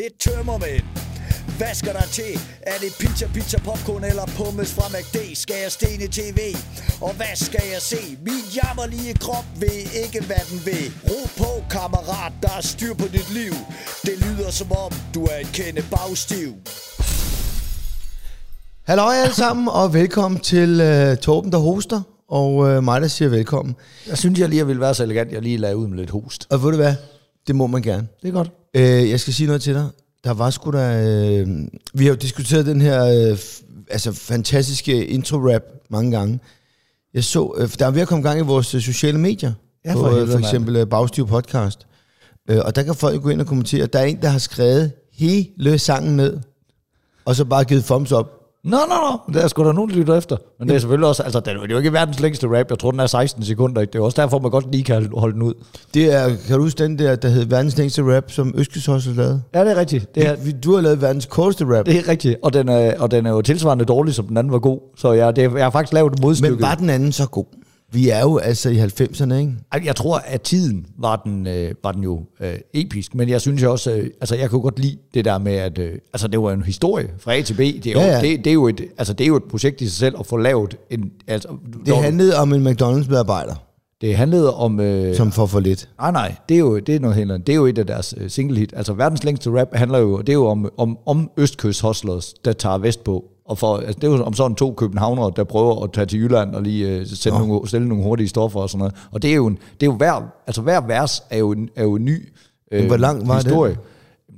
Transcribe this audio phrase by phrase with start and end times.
[0.00, 0.84] Lidt tømmermænd.
[1.58, 2.32] Hvad skal der til?
[2.72, 5.16] Er det pizza, pizza, popcorn eller pommes fra McD?
[5.34, 6.40] Skal jeg stene tv?
[7.00, 8.02] Og hvad skal jeg se?
[8.28, 10.86] Min jammerlige krop ved ikke, hvad den vil.
[11.10, 13.54] Ro på, kammerat, der er styr på dit liv.
[14.06, 16.50] Det lyder som om, du er en kende bagstiv.
[18.82, 23.28] Hallo alle sammen, og velkommen til uh, Torben, der hoster, og uh, mig, der siger
[23.28, 23.74] velkommen.
[24.08, 26.46] Jeg synes, jeg lige ville være så elegant, jeg lige lagde ud med lidt host.
[26.50, 26.94] Og ved du hvad?
[27.46, 28.08] Det må man gerne.
[28.22, 28.50] Det er godt.
[28.74, 29.88] Uh, jeg skal sige noget til dig.
[30.24, 31.42] Der var sgu da...
[31.42, 31.48] Uh,
[31.94, 36.40] vi har jo diskuteret den her f- altså, fantastiske intro-rap mange gange.
[37.14, 37.42] Jeg så...
[37.44, 39.52] Uh, der er ved at komme gang i vores uh, sociale medier.
[39.84, 40.44] Ja, for på, helvede, for mand.
[40.44, 41.86] eksempel uh, Bagstiv Podcast.
[42.52, 43.86] Uh, og der kan folk gå ind og kommentere.
[43.86, 46.38] Der er en, der har skrevet hele sangen ned,
[47.24, 48.30] og så bare givet thumbs up.
[48.64, 48.94] Nå, nå,
[49.28, 49.32] nå.
[49.34, 50.36] Der er sgu da nogen, der lytter efter.
[50.58, 51.22] Men det er selvfølgelig også...
[51.22, 52.70] Altså, det er jo ikke verdens længste rap.
[52.70, 53.80] Jeg tror, den er 16 sekunder.
[53.80, 53.92] Ikke?
[53.92, 55.54] Det er også derfor, man godt lige kan holde den ud.
[55.94, 59.10] Det er, kan du huske den der, der hed verdens længste rap, som Øskes også
[59.10, 59.42] har lavet?
[59.54, 60.14] Ja, det er rigtigt.
[60.14, 61.86] Det er, Vi- Du har lavet verdens korteste rap.
[61.86, 62.36] det er rigtigt.
[62.42, 64.80] Og den, er, og den er jo tilsvarende dårlig, som den anden var god.
[64.96, 66.54] Så jeg, det, jeg har faktisk lavet et modstykke.
[66.54, 67.44] Men var den anden så god?
[67.92, 69.52] Vi er jo altså i 90'erne, ikke?
[69.84, 73.62] Jeg tror, at tiden var den, øh, var den jo øh, episk, men jeg synes
[73.62, 76.42] jo også, øh, altså jeg kunne godt lide det der med, at øh, altså det
[76.42, 77.58] var en historie fra A til B.
[77.58, 78.20] Det er, jo, Ja, ja.
[78.20, 80.26] Det, det, er jo et, altså det er jo et projekt i sig selv at
[80.26, 81.10] få lavet en...
[81.28, 81.48] Altså,
[81.86, 83.54] Det handlede om en McDonald's-medarbejder,
[84.00, 84.80] det handlede om...
[84.80, 85.88] Øh, som får for lidt.
[85.98, 87.46] Nej, nej, det er jo, det er noget helt andet.
[87.46, 88.72] Det er jo et af deres øh, single hit.
[88.76, 92.52] Altså verdens længste rap handler jo, det er jo om, om, om østkyst hustlers, der
[92.52, 93.24] tager vestpå.
[93.44, 96.20] Og for, altså, det er jo om sådan to københavnere, der prøver at tage til
[96.20, 98.94] Jylland og lige øh, sælge, nogle, sælge nogle hurtige stoffer og sådan noget.
[99.12, 101.68] Og det er jo, en, det er jo hver, altså hver vers er jo en,
[101.76, 102.28] er jo en ny
[102.72, 103.44] øh, hvor lang var det?
[103.44, 103.72] historie.
[103.72, 103.80] Det?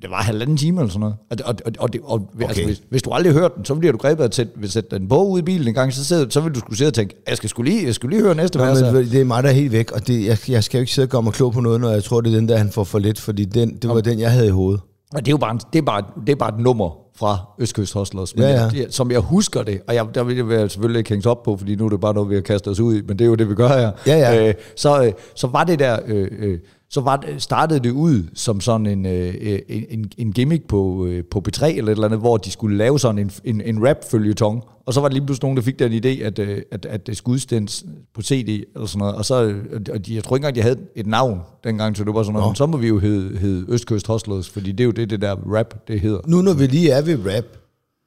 [0.03, 1.17] det var halvanden time eller sådan noget.
[1.31, 2.49] Og, og, og, og, og okay.
[2.49, 4.27] altså, hvis, hvis, du aldrig har hørt den, så bliver du grebet af
[4.63, 6.79] at sætte, den på ude i bilen en gang, så, sidder, så vil du skulle
[6.79, 8.81] sidde og tænke, jeg skal skulle lige, jeg skulle lige høre næste vers.
[8.81, 10.81] her." men det er mig, der er helt væk, og det, jeg, jeg skal jo
[10.81, 12.57] ikke sidde og gøre mig klog på noget, når jeg tror, det er den der,
[12.57, 14.81] han får for lidt, fordi den, det var den, jeg havde i hovedet.
[15.15, 17.93] Og det er jo bare, det er bare, det er bare et nummer fra Østkyst
[17.93, 21.11] Hustlers, men Ja, ja, som jeg husker det, og jeg, der vil jeg selvfølgelig ikke
[21.11, 23.02] hængt op på, fordi nu er det bare noget, vi har kastet os ud i,
[23.08, 23.91] men det er jo det, vi gør her.
[24.07, 24.48] Ja, ja.
[24.48, 26.58] Øh, så, øh, så var det der, øh, øh,
[26.95, 29.35] så var det, startede det ud som sådan en, øh,
[29.69, 32.77] en, en, en gimmick på, øh, på B3 eller et eller andet, hvor de skulle
[32.77, 35.79] lave sådan en, en, en rap-følgetong, og så var der lige pludselig nogen, der fik
[35.79, 37.85] den idé, at, øh, at, at det skulle udstendes
[38.15, 40.63] på CD eller sådan noget, og så, øh, og de, jeg tror ikke engang, de
[40.63, 43.39] havde et navn dengang, så det var sådan noget, "Men så må vi jo hedde,
[43.39, 46.21] hedde Østkyst Hustlers, fordi det er jo det, det der rap, det hedder.
[46.27, 47.45] Nu når vi lige er ved rap,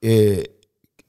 [0.05, 0.37] øh,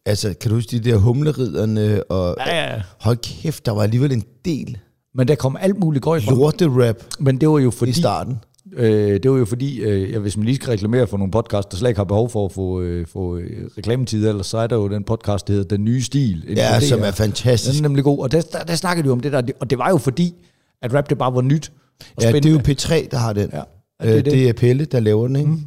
[0.07, 2.83] altså kan du huske de der humleriderne, og Ja, ja.
[3.01, 4.79] hold kæft, der var alligevel en del
[5.19, 6.35] Men der kom alt muligt gøj fra.
[6.35, 7.91] lorte-rap Men det var jo fordi...
[7.91, 8.39] i starten.
[8.73, 11.71] Øh, det var jo fordi, øh, ja, hvis man lige skal reklamere for nogle podcasts,
[11.71, 14.67] der slet ikke har behov for at få, øh, få øh, reklametid, ellers så er
[14.67, 16.45] der jo den podcast, der hedder Den Nye Stil.
[16.57, 17.77] Ja, som er fantastisk.
[17.77, 19.79] Den er nemlig god, og der, der, der snakkede de om det der, og det
[19.79, 20.35] var jo fordi,
[20.83, 21.73] at rap det bare var nyt
[22.17, 23.05] og Ja, det er jo spændende.
[23.05, 23.51] P3, der har den.
[23.53, 23.63] Ja,
[24.03, 24.33] det er det, det.
[24.33, 25.51] det er Pelle, der laver den, ikke?
[25.51, 25.61] Mm.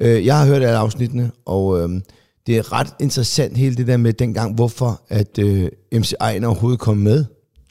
[0.00, 1.88] Øh, jeg har hørt alle afsnittene, og øh,
[2.46, 6.80] det er ret interessant hele det der med dengang, hvorfor at øh, MC Ejner overhovedet
[6.80, 7.24] kom med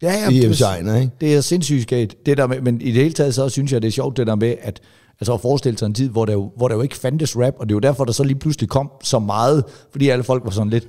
[0.03, 1.11] Ja, ja, i Ejner, ikke?
[1.21, 2.25] Det er sindssygt skægt.
[2.25, 4.27] Det der med, men i det hele taget, så synes jeg, det er sjovt det
[4.27, 4.81] der med, at
[5.19, 7.53] altså at forestille sig en tid, hvor der, jo, hvor der jo ikke fandtes rap,
[7.59, 10.43] og det er jo derfor, der så lige pludselig kom så meget, fordi alle folk
[10.45, 10.87] var sådan lidt,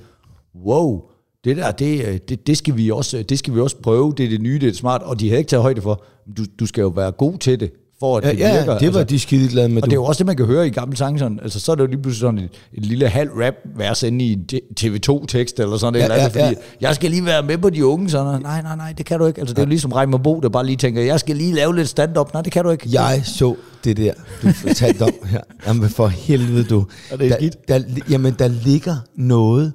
[0.65, 1.01] wow,
[1.43, 4.29] det der, det, det, det, skal vi også, det skal vi også prøve, det er
[4.29, 6.03] det nye, det er det smart, og de havde ikke taget højde for,
[6.37, 8.77] du, du skal jo være god til det, for at Ja, det ja virker.
[8.77, 9.83] det var de skide glade med.
[9.83, 10.01] Og det er Du.
[10.01, 11.19] jo også det, man kan høre i gamle sange.
[11.19, 14.03] Sådan, altså, så er det jo lige pludselig sådan et, et lille halv rap vers
[14.03, 14.45] inde i en
[14.79, 17.69] TV2-tekst eller sådan Ja, ja, eller andet, ja, fordi jeg skal lige være med på
[17.69, 18.09] de unge.
[18.09, 18.41] Sådan, noget.
[18.41, 19.39] nej, nej, nej, det kan du ikke.
[19.39, 21.75] Altså, det er jo ligesom Reimer Bo, der bare lige tænker, jeg skal lige lave
[21.75, 22.33] lidt stand-up.
[22.33, 22.89] Nej, det kan du ikke.
[22.91, 24.13] Jeg så det der,
[24.43, 25.41] du fortalte om her.
[25.67, 26.85] Jamen for helvede, du.
[27.11, 27.29] Er det
[27.67, 29.73] der, der, jamen, der ligger noget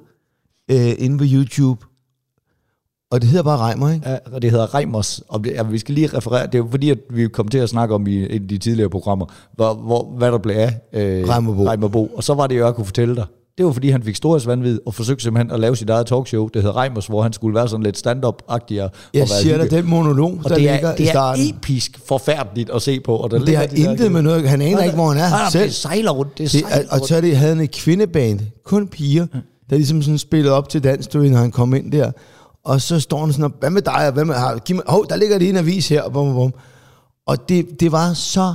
[0.71, 1.85] øh, inde på YouTube,
[3.11, 4.09] og det hedder bare Reimer, ikke?
[4.09, 6.67] Ja, og det hedder Reimers, og det, ja, vi skal lige referere, det er jo
[6.71, 10.13] fordi, at vi kom til at snakke om i af de tidligere programmer, hvor, hvor,
[10.17, 11.67] hvad der blev af øh, Reimer Bo.
[11.67, 12.05] Reimer Bo.
[12.15, 13.25] Og så var det jo, jeg kunne fortælle dig.
[13.57, 16.61] Det var fordi, han fik storhedsvandvid og forsøgte simpelthen at lave sit eget talkshow, det
[16.61, 18.83] hedder Reimers, hvor han skulle være sådan lidt stand-up-agtig.
[18.83, 21.05] og- og Jeg være siger dig, den monolog, Og der det ligger er, i det
[21.07, 21.49] er starten.
[21.49, 23.15] episk forfærdeligt at se på.
[23.15, 25.17] Og der det ligger har de der- intet med noget, han aner ikke, hvor han
[25.17, 25.63] er Nej, selv.
[25.63, 26.37] Det sejler rundt.
[26.37, 27.07] Det, sejler og, og rundt.
[27.07, 29.25] så det, havde han et kvindeband, kun piger,
[29.69, 32.11] der ligesom sådan spillede op til dans, du ved, når han kom ind der.
[32.63, 34.85] Og så står han sådan, og, hvad med dig, og hvad med, har, giv mig,
[34.87, 36.53] hov, der ligger lige en avis her, og bum, bum.
[37.25, 38.53] Og det, det var så,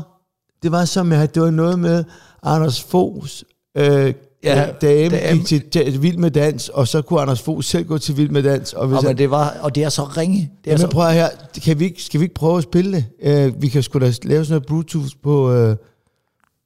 [0.62, 2.04] det var så med, at det var noget med
[2.42, 3.44] Anders Foghs
[3.76, 4.14] øh,
[4.44, 5.38] Ja, dame dame.
[5.38, 8.30] gik til, til Vild med Dans, og så kunne Anders Fogh selv gå til Vild
[8.30, 8.72] med Dans.
[8.72, 10.50] Og, hvis Og, men det var, og det er så ringe.
[10.64, 11.28] Det er så, prøv her,
[11.64, 13.48] kan vi ikke, skal vi ikke prøve at spille det?
[13.48, 15.76] Uh, vi kan sgu da lave sådan noget Bluetooth på, uh,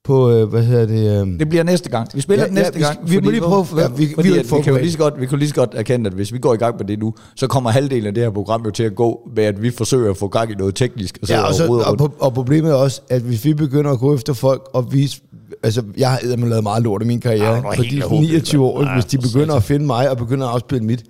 [0.04, 1.22] på uh, hvad hedder det?
[1.22, 2.08] Um, det bliver næste gang.
[2.14, 3.10] Vi spiller Ja, den næste ja, vi- gang.
[3.10, 5.20] vi må fordi- lige prøve- ja, vi- vi fordi ikke vi, kan lige så godt,
[5.20, 7.14] vi kunne lige så godt erkende, at hvis vi går i gang med det nu,
[7.36, 10.10] så kommer halvdelen af det her program jo til at gå med, at vi forsøger
[10.10, 11.18] at få gang i noget teknisk.
[11.22, 13.90] Og, så ja, og, så, og, og, og problemet er også, at hvis vi begynder
[13.90, 15.20] at gå efter folk og vise,
[15.62, 17.54] altså, jeg har lavet meget lort i min karriere.
[17.54, 20.46] Ja, for de håbløs, 29 år, hvis de Ja, begynder at finde mig og begynder
[20.46, 21.02] at afspille mit.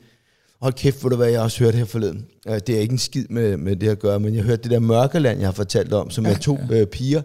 [0.63, 2.25] Hold kæft, hvor du hvad jeg også hørte her forleden.
[2.49, 4.71] Øh, Det er ikke en skid med, med det at gøre, men jeg hørte det
[4.71, 7.23] der Mørkeland, jeg har fortalt om, som er to øh, piger.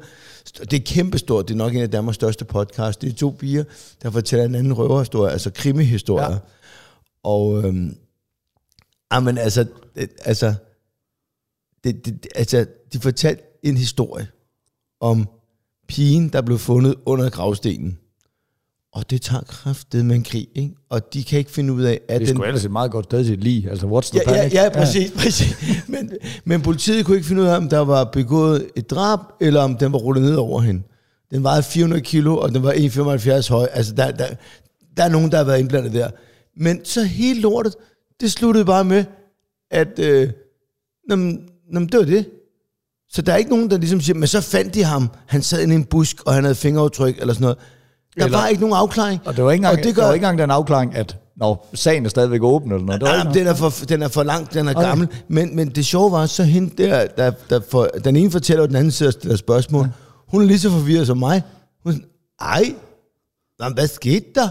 [0.59, 3.01] Det er kæmpestort, det er nok en af Danmarks største podcast.
[3.01, 3.63] Det er to piger,
[4.01, 6.31] der fortæller en anden røverhistorie, altså krimihistorie.
[6.33, 6.37] Ja.
[7.23, 7.97] Og, øhm,
[9.09, 9.65] amen, altså,
[9.95, 10.53] det, altså,
[11.83, 14.27] det, det- altså, de fortalte en historie
[14.99, 15.29] om
[15.87, 17.99] pigen, der blev fundet under gravstenen.
[18.95, 20.75] Og det tager kraftet med en krig, ikke?
[20.89, 22.43] Og de kan ikke finde ud af, at Det er den...
[22.43, 23.69] ellers et meget godt sted til lige.
[23.69, 24.53] Altså, what's the Ja, ja, panic?
[24.53, 25.17] ja, præcis, ja.
[25.23, 25.57] præcis.
[25.87, 26.11] Men,
[26.45, 29.77] men politiet kunne ikke finde ud af, om der var begået et drab, eller om
[29.77, 30.81] den var rullet ned over hende.
[31.31, 33.67] Den vejede 400 kilo, og den var 1,75 høj.
[33.71, 34.25] Altså, der, der,
[34.97, 36.09] der er nogen, der har været indblandet der.
[36.57, 37.75] Men så helt lortet,
[38.21, 39.03] det sluttede bare med,
[39.71, 40.29] at øh,
[41.09, 42.25] nå, men- nå, men det var det.
[43.09, 45.09] Så der er ikke nogen, der ligesom siger, men så fandt de ham.
[45.27, 47.57] Han sad inde i en busk, og han havde fingeraftryk, eller sådan noget.
[48.19, 49.21] Der Eller- var ikke nogen afklaring.
[49.25, 50.01] Og det var ikke engang, og det, gør...
[50.01, 53.01] det var ikke engang den afklaring, at når sagen er stadigvæk åben eller noget.
[53.01, 54.87] Nej, den, er for, den er for lang, den er Okay.
[54.87, 55.07] gammel.
[55.27, 58.67] Men, men det sjove var, så hende der, der, der for, den ene fortæller, og
[58.69, 59.85] den anden sidder og stiller spørgsmål.
[59.85, 59.89] Ja.
[60.31, 61.43] Hun er lige så forvirret som mig.
[61.83, 62.07] Hun er sådan,
[62.41, 62.63] ej,
[63.59, 64.49] nå, men hvad skete der?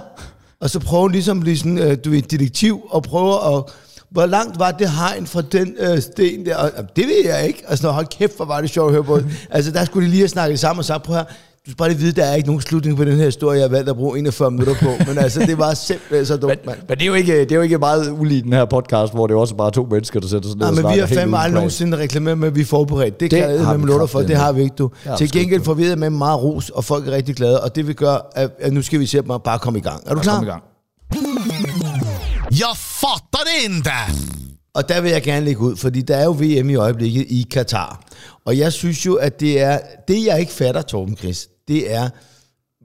[0.60, 3.64] Og så prøver hun ligesom at blive sådan, øh, du ved, detektiv, og prøver at,
[4.10, 6.56] hvor langt var det hegn fra den øh, sten der?
[6.56, 7.62] Og, "Jamen, det ved jeg ikke.
[7.68, 9.20] Altså, hold kæft, hvor var det sjovt at høre på.
[9.56, 11.24] altså, der skulle de lige have snakket sammen og sagt, prøv her,
[11.66, 13.64] du skal bare lige vide, der er ikke nogen slutning på den her historie, jeg
[13.64, 14.90] har valgt at bruge 41 minutter på.
[15.06, 16.78] Men altså, det var simpelthen så Men, dumt, mand.
[16.88, 19.26] men det, er jo ikke, det er jo ikke meget ulige den her podcast, hvor
[19.26, 21.38] det også bare er to mennesker, der sætter sig ned Nej, men vi har fandme
[21.38, 23.20] aldrig nogensinde reklameret med, at vi er forberedt.
[23.20, 24.20] Det, Det kan jeg med vi lutter for.
[24.20, 24.90] Det har vi ikke, du.
[25.04, 27.76] Har Til vi gengæld får vi med meget ros, og folk er rigtig glade, og
[27.76, 30.02] det vil gøre, at, at nu skal vi se at bare komme i gang.
[30.06, 30.34] Er du klar?
[30.34, 30.62] Kom i gang.
[32.50, 33.90] Jag fattar det inte!
[34.74, 37.46] Og der vil jeg gerne lægge ud, fordi der er jo VM i øjeblikket i
[37.50, 38.00] Katar.
[38.46, 39.78] Og jeg synes jo, at det er,
[40.08, 42.10] det jeg ikke fatter, Torben Chris, det er,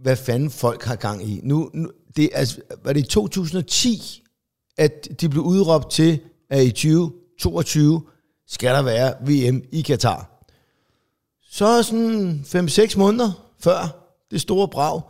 [0.02, 1.40] hvad fanden folk har gang i.
[1.44, 4.24] Nu, nu det altså, var det i 2010,
[4.78, 8.02] at de blev udråbt til, at i 2022
[8.48, 10.46] skal der være VM i Katar.
[11.52, 15.02] Så sådan 5-6 måneder før det store brag,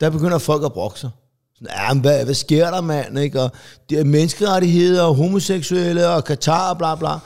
[0.00, 1.10] der begynder folk at brokke sig.
[1.54, 3.18] Sådan, ja, men hvad, hvad sker der, mand?
[3.18, 3.42] Ikke?
[3.42, 3.50] Og
[3.90, 7.18] det er menneskerettigheder og homoseksuelle og Katar og bla bla.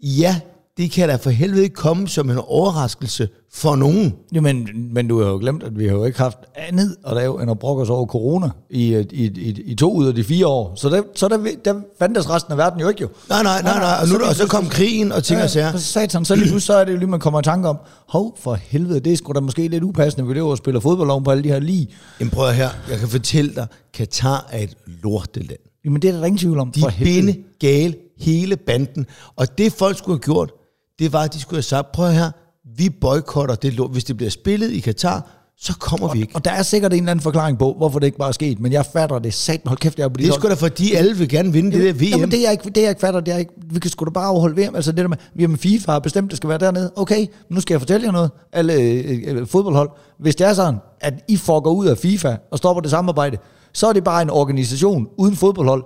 [0.00, 0.40] Ja,
[0.76, 4.14] det kan da for helvede ikke komme som en overraskelse for nogen.
[4.32, 7.14] Jo, men, men du har jo glemt, at vi har jo ikke haft andet at
[7.16, 10.24] lave, end at brokke os over corona i, i, i, i to ud af de
[10.24, 10.72] fire år.
[10.76, 13.08] Så der, så der, der fandtes resten af verden jo ikke jo.
[13.28, 13.96] Nej, nej, nej, nej.
[14.02, 15.70] Og, nu, og så kom krigen og ting og Ja, sager.
[15.70, 17.76] for satan, så lige pludselig, så er det jo lige, man kommer i tanke om,
[18.08, 21.10] hov, for helvede, det er sgu da måske lidt upassende, vi lever og spiller fodbold
[21.10, 21.88] oven på alle de her lige.
[22.20, 25.58] Jamen prøv her, jeg kan fortælle dig, Katar er et lorteland.
[25.84, 26.70] Jamen det er der ingen tvivl om.
[26.72, 29.06] De for er binde gale, hele banden.
[29.36, 30.52] Og det folk skulle have gjort,
[30.98, 32.30] det var, at de skulle have sagt, prøv her,
[32.76, 33.90] vi boykotter det lort.
[33.90, 36.36] Hvis det bliver spillet i Katar, så kommer vi ikke.
[36.36, 38.60] Og der er sikkert en eller anden forklaring på, hvorfor det ikke bare er sket,
[38.60, 39.34] men jeg fatter det.
[39.34, 41.72] Sat, hold kæft, jeg er på Det er sgu da fordi, alle vil gerne vinde
[41.72, 42.04] det der VM.
[42.04, 44.10] Jamen, det jeg ikke, det jeg ikke fatter, det er ikke, vi kan sgu da
[44.10, 44.76] bare afholde VM.
[44.76, 46.92] Altså det der med, med FIFA har bestemt, det skal være dernede.
[46.96, 49.90] Okay, men nu skal jeg fortælle jer noget, alle øh, øh, fodboldhold.
[50.18, 53.38] Hvis det er sådan, at I gå ud af FIFA og stopper det samarbejde,
[53.72, 55.84] så er det bare en organisation uden fodboldhold.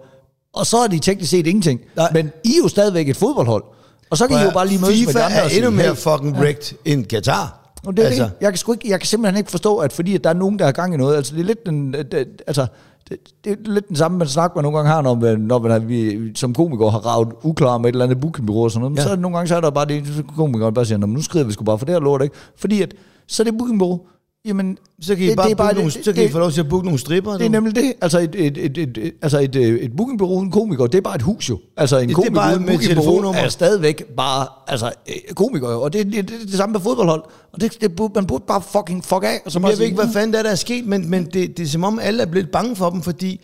[0.55, 1.81] Og så er de teknisk set ingenting.
[1.96, 2.10] Nej.
[2.12, 3.64] Men I er jo stadigvæk et fodboldhold.
[4.10, 5.58] Og så kan I jo bare lige mødes med FIFA de andre er og sige,
[5.66, 7.72] endnu mere fucking wrecked end Katar.
[7.87, 8.22] og det er altså.
[8.25, 8.32] det.
[8.40, 10.58] Jeg kan, sgu ikke, jeg kan simpelthen ikke forstå, at fordi at der er nogen,
[10.58, 12.67] der har gang i noget, altså det er lidt den, det, altså,
[13.08, 15.58] det, det er lidt den samme man snak, man nogle gange har, når man, når
[15.58, 18.81] man har, vi, som komiker har ravet uklar med et eller andet bookingbureau og sådan
[18.81, 18.93] noget.
[18.93, 19.03] Men Ja.
[19.03, 21.06] så er det nogle gange, så er der bare det, så komikeren bare siger, "Nå,
[21.06, 22.34] men nu skriver vi sgu bare for det her lort, ikke?
[22.56, 22.94] Fordi at,
[23.29, 24.00] så er det bookingbureau,
[24.48, 26.32] jamen, Så kan I, det, bare, det er bare, nogle, det, så kan I det,
[26.32, 27.32] få lov til at booke nogle stripper.
[27.38, 27.93] det er nemlig det.
[28.00, 31.02] Altså et, et, et, et, et, altså et, øh, et bookingbureau uden komiker, det er
[31.02, 31.58] bare et hus jo.
[31.76, 33.40] Altså en det er komiker bare uden med telefonnummer.
[33.40, 35.82] er stadigvæk bare altså, øh, komiker jo.
[35.82, 37.22] Og det, det, det, det, er det samme med fodboldhold.
[37.52, 39.40] Og det, det, man burde bare fucking fuck af.
[39.44, 41.56] Og så jeg ved ikke, hvad fanden der er, der er sket, men, men det,
[41.56, 43.40] det er som om alle er blevet bange for dem, fordi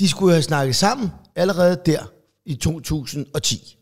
[0.00, 1.98] de skulle have snakket sammen allerede der
[2.46, 3.76] i 2010.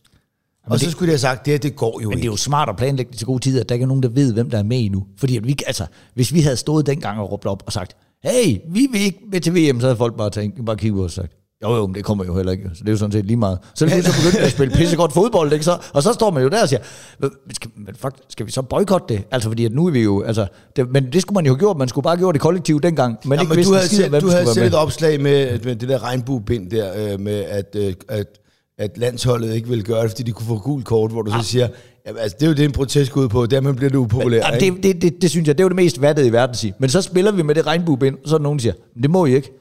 [0.71, 2.17] Og så det- skulle de have sagt, det her, det går jo Men det er
[2.19, 2.27] ikke.
[2.33, 4.33] jo smart at planlægge det til gode tider, at der ikke er nogen, der ved,
[4.33, 5.05] hvem der er med endnu.
[5.19, 8.59] Fordi at vi, altså, hvis vi havde stået dengang og råbt op og sagt, hey,
[8.73, 11.11] vi vil ikke med til VM, så havde folk bare, tænkt, bare kigget på og
[11.11, 12.71] sagt, jo jo, men det kommer jo heller ikke.
[12.75, 13.59] Så det er jo sådan set lige meget.
[13.75, 15.65] Så er det så begyndt at spille pissegodt fodbold, ikke?
[15.65, 16.81] Så, og så står man jo der og siger,
[17.21, 19.25] "Men skal, men fuck, skal vi så boykotte det?
[19.31, 20.47] Altså fordi at nu er vi jo, altså,
[20.77, 22.83] det, men det skulle man jo have gjort, man skulle bare have gjort det kollektivt
[22.83, 23.17] dengang.
[23.25, 25.21] Men Ja, ikke men vidste du havde skid selv, hvem du havde selv et opslag
[25.21, 28.27] med, med det der regnbuebind der, øh, med at, øh, at,
[28.81, 31.43] at landsholdet ikke ville gøre det, fordi de kunne få gul kort, hvor du så
[31.43, 31.69] siger,
[32.07, 34.37] jamen, altså, det er jo det, en protest går ud på, dermed bliver det upopulær.
[34.39, 34.77] Ja, ikke?
[34.77, 36.57] det, det, det, det, synes jeg, det er jo det mest vattede i verden at
[36.59, 36.75] sige.
[36.79, 39.03] Men så spiller vi med det regnbuebind, og så er der nogen, der siger, "Men
[39.03, 39.53] det må I ikke.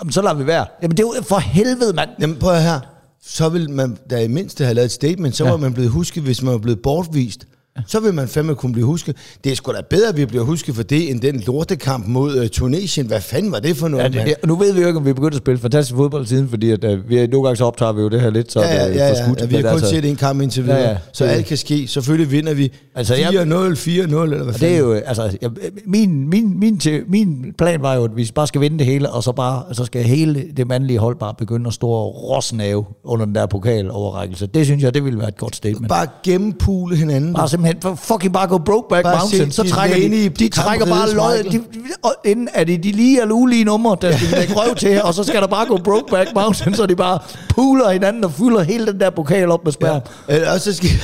[0.00, 0.66] Jamen, så lader vi være.
[0.82, 2.10] Jamen, det er jo for helvede, mand.
[2.20, 2.80] Jamen prøv her.
[3.26, 5.50] Så vil man da i mindste have lavet et statement, så Ja.
[5.50, 7.46] var man blevet husket, hvis man var blevet bortvist.
[7.86, 9.16] Så vil man fandme kunne blive husket.
[9.44, 12.40] Det er sgu da bedre, at vi bliver husket for det, end den lortekamp mod
[12.40, 13.06] uh, Tunesien.
[13.06, 15.04] Hvad fanden var det for noget, Ja, det, det, nu ved vi jo ikke, om
[15.04, 17.64] vi er begyndt at spille fantastisk fodbold siden, fordi at, uh, vi, nogle gange så
[17.64, 19.40] optager vi jo det her lidt, så Ja, ja, det ja, er ja, forskudt.
[19.40, 20.92] ja, vi har kun altså- set en kamp indtil videre, Ja, ja, ja.
[20.94, 20.98] ja.
[21.12, 21.86] så Det- alt kan ske.
[21.88, 24.78] Selvfølgelig vinder vi Altså, jeg- 4-0, 4-0, eller hvad Og det er fanden.
[24.78, 25.50] jo, altså, jeg,
[25.86, 29.10] min, min, min, til, min plan var jo, at vi bare skal vinde det hele,
[29.10, 32.84] og så, bare, så skal hele det mandlige hold bare begynde at stå og rosnave
[33.04, 34.46] under den der pokaloverrækkelse.
[34.46, 35.88] Det synes jeg, det ville være et godt statement.
[35.88, 37.34] Bare gennempule hinanden.
[37.34, 40.28] Bare simpelthen, for fucking bare gå Brokeback Bare Mountain, se så de trækker de, i
[40.28, 41.60] de trækker bare løjet, de,
[42.02, 45.14] og inden er det de lige eller ulige numre, der skal lægge røv til, og
[45.14, 47.18] så skal der bare gå Brokeback Mountain, så de bare
[47.48, 50.00] puler hinanden og fylder hele den der pokal op med spærm.
[50.28, 50.52] Ja.
[50.52, 50.90] Også så skal...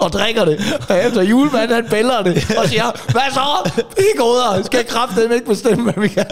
[0.00, 0.60] og drikker det.
[0.88, 3.70] Og efter julemanden, han bæller det og siger, hvad så?
[3.96, 6.26] Vi goder, skal kraftedeme ikke bestemme, hvad vi kan.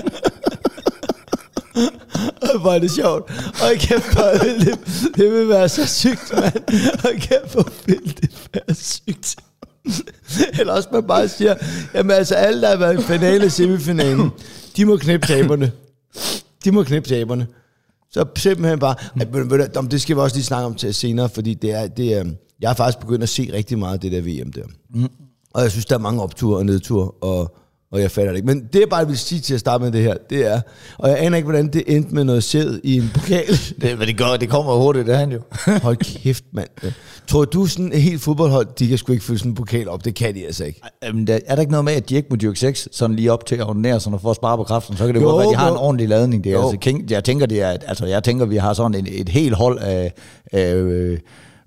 [2.60, 3.30] Hvor er det sjovt.
[3.46, 4.78] Og kæft, hvor det,
[5.16, 6.62] det vil være så sygt, mand.
[7.04, 9.36] Og kæft, hvor vil det være sygt.
[10.60, 11.54] Eller også man bare siger,
[11.94, 14.30] jamen altså alle, der har været i finale semifinalen,
[14.76, 15.72] de må knippe taberne.
[16.64, 17.46] De må knippe taberne.
[18.10, 21.28] Så simpelthen bare, at, ved, du det skal vi også lige snakke om til senere,
[21.28, 22.24] fordi det er, det er,
[22.60, 24.64] jeg har faktisk begyndt at se rigtig meget af det der VM der.
[24.94, 25.08] Mm.
[25.54, 27.56] Og jeg synes, der er mange opture og nedture, og,
[27.96, 28.46] og jeg fatter det ikke.
[28.46, 30.60] Men det jeg bare vil sige til at starte med det her, det er,
[30.98, 33.46] og jeg aner ikke, hvordan det endte med noget sæd i en pokal.
[33.82, 35.40] Det, men det, gør, det kommer hurtigt, det er han jo.
[35.82, 36.68] Hold kæft, mand.
[37.26, 40.04] Tror du sådan et helt fodboldhold, de kan sgu ikke fylde sådan en pokal op?
[40.04, 40.80] Det kan de altså ikke.
[41.02, 43.32] Jamen, der, er der ikke noget med, at de ikke må dyrke sex sådan lige
[43.32, 44.96] op til at ordinere sådan for at spare på kraften?
[44.96, 46.44] Så kan det Jo, godt være, at de har en ordentlig ladning.
[46.44, 46.70] Det er, Jo.
[46.70, 49.54] altså, jeg tænker, det er, at- altså, jeg tænker, vi har sådan et, et helt
[49.54, 50.12] hold af,
[50.52, 51.18] af øh,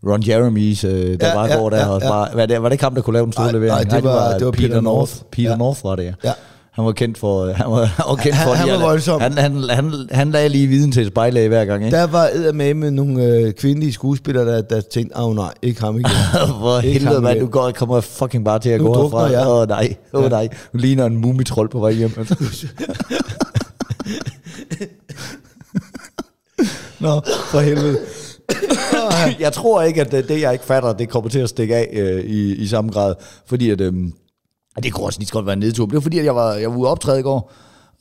[0.08, 1.78] Ron Jeremys, øh, der Ja, bare ja, går der.
[1.78, 2.10] ja, og ja.
[2.10, 3.88] bare, hvad er det, var det ikke ham, der kunne lave en stor Nej, levering?
[3.88, 5.14] nej, det var- det var Peter North.
[5.32, 5.56] Peter Ja.
[5.58, 6.14] North var det, ja.
[6.24, 6.32] Ja.
[6.72, 7.52] Han var kendt for...
[7.54, 9.22] Han var, han var kendt Han- for han de- var voldsom.
[9.22, 11.98] Han, han, han, han lagde lige viden til et spejlæge hver gang, ikke?
[11.98, 15.82] Der var med med nogle øh, kvindelige skuespillere, der, der tænkte, åh oh, nej, ikke
[15.82, 16.12] ham igen.
[16.60, 19.48] Hvor Ikke helvede, mand, du går, kommer fucking bare til at Nu gå herfra.
[19.52, 20.50] Åh oh, nej, åh oh, nej.
[20.74, 22.12] Du ligner en mumitrold på vej hjem.
[22.18, 22.36] Altså.
[27.00, 27.98] Nå, for helvede.
[29.40, 31.90] jeg tror ikke, at det, det, jeg ikke fatter, det kommer til at stikke af
[31.94, 33.16] øh, i, i samme grad.
[33.46, 33.94] Fordi at, øh,
[34.84, 35.86] det kunne også lige så godt være en nedtur.
[35.86, 37.52] Det var fordi, at jeg var, jeg var ude optræde i går.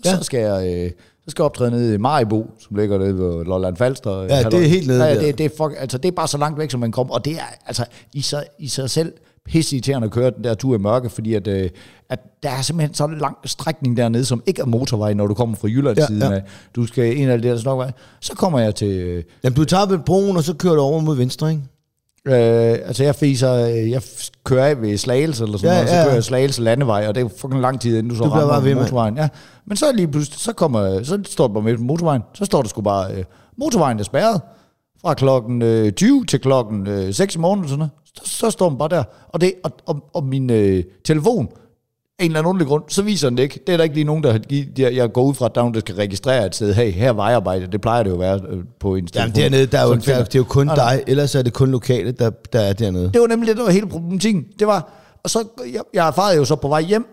[0.04, 0.16] Ja.
[0.16, 0.74] Så skal jeg...
[0.74, 0.90] Øh,
[1.24, 4.22] så skal jeg optræde nede i Maribo, som ligger nede ved Lolland Falster.
[4.22, 6.38] Ja, det er helt nede ja, det, det, er fuck, altså, det er bare så
[6.38, 7.14] langt væk, som man kommer.
[7.14, 9.12] Og det er altså i sig, i sig selv
[9.48, 11.70] pisse irriterende at køre den der tur i mørke, fordi at, øh,
[12.10, 15.56] at der er simpelthen så lang strækning dernede, som ikke er motorvej, når du kommer
[15.56, 16.40] fra Jyllands Ja, siden ja.
[16.76, 17.90] Du skal en af det der snokvej.
[18.20, 18.88] Så kommer jeg til...
[18.88, 21.62] Øh, Jamen, du tager ved broen, og så kører du over mod venstre, ikke?
[22.26, 24.02] Øh, altså jeg fiser, øh, jeg
[24.44, 27.14] kører af ved Slagelse eller sådan Ja, noget, og så kører jeg Slagelse landevej, og
[27.14, 28.78] det er fucking lang tid, inden du så Du ved, rammer mand.
[28.80, 29.16] motorvejen.
[29.16, 29.28] Ja.
[29.66, 32.62] Men så lige pludselig, så, kommer, så står det bare midt på motorvejen, så står
[32.62, 33.24] der sgu bare, øh,
[33.58, 34.40] motorvejen er spærret
[35.02, 37.90] fra klokken øh, 20 til klokken øh, 6 i morgen, sådan noget.
[38.25, 41.48] Så, står den bare der, og, det, og, og, og min øh, telefon,
[42.18, 43.60] af en eller anden underlig grund, så viser den det ikke.
[43.66, 44.78] Det er der ikke lige nogen, der har givet.
[44.78, 46.75] Jeg, går ud fra, at der er nogen, der skal registrere et sted.
[46.75, 47.66] Hey, her er vejarbejde.
[47.66, 50.25] Det plejer det jo at være øh, på en Jamen, dernede, der er jo, der,
[50.25, 50.75] det er jo kun nej.
[50.75, 53.10] dig, ellers er det kun lokale, der, der er dernede.
[53.12, 54.46] Det var nemlig det, der var hele problematikken.
[54.58, 57.06] Det var, og så, jeg, jeg erfarede jo så på vej hjem,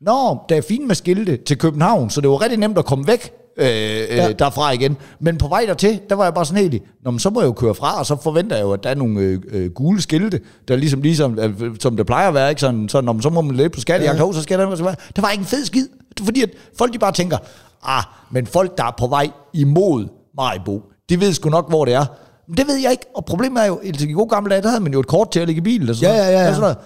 [0.00, 3.06] Nå, der er fint med skilte til København, så det var rigtig nemt at komme
[3.06, 4.28] væk øh, ja.
[4.28, 4.96] øh, derfra igen.
[5.20, 7.40] Men på vej dertil, der var jeg bare sådan helt i, Nå, men så må
[7.40, 9.70] jeg jo køre fra, og så forventer jeg jo, at der er nogle øh, øh,
[9.70, 12.60] gule skilte, der ligesom, ligesom øh, som det plejer at være, ikke?
[12.60, 14.32] Sådan, så, nå, men så må man lidt på skattejagt, ja.
[14.32, 15.88] så skal der, så der var ikke en fed skid.
[16.24, 17.38] Fordi at folk de bare tænker,
[17.82, 21.94] ah, men folk, der er på vej imod Maribo, de ved sgu nok, hvor det
[21.94, 22.04] er.
[22.48, 24.82] Men det ved jeg ikke, og problemet er jo, i gode gamle dage, der havde
[24.82, 25.88] man jo et kort til at ligge i bilen.
[25.88, 26.36] Og sådan Ja, ja, ja, ja.
[26.36, 26.48] noget.
[26.48, 26.76] Og sådan noget.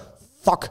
[0.45, 0.71] Fuck,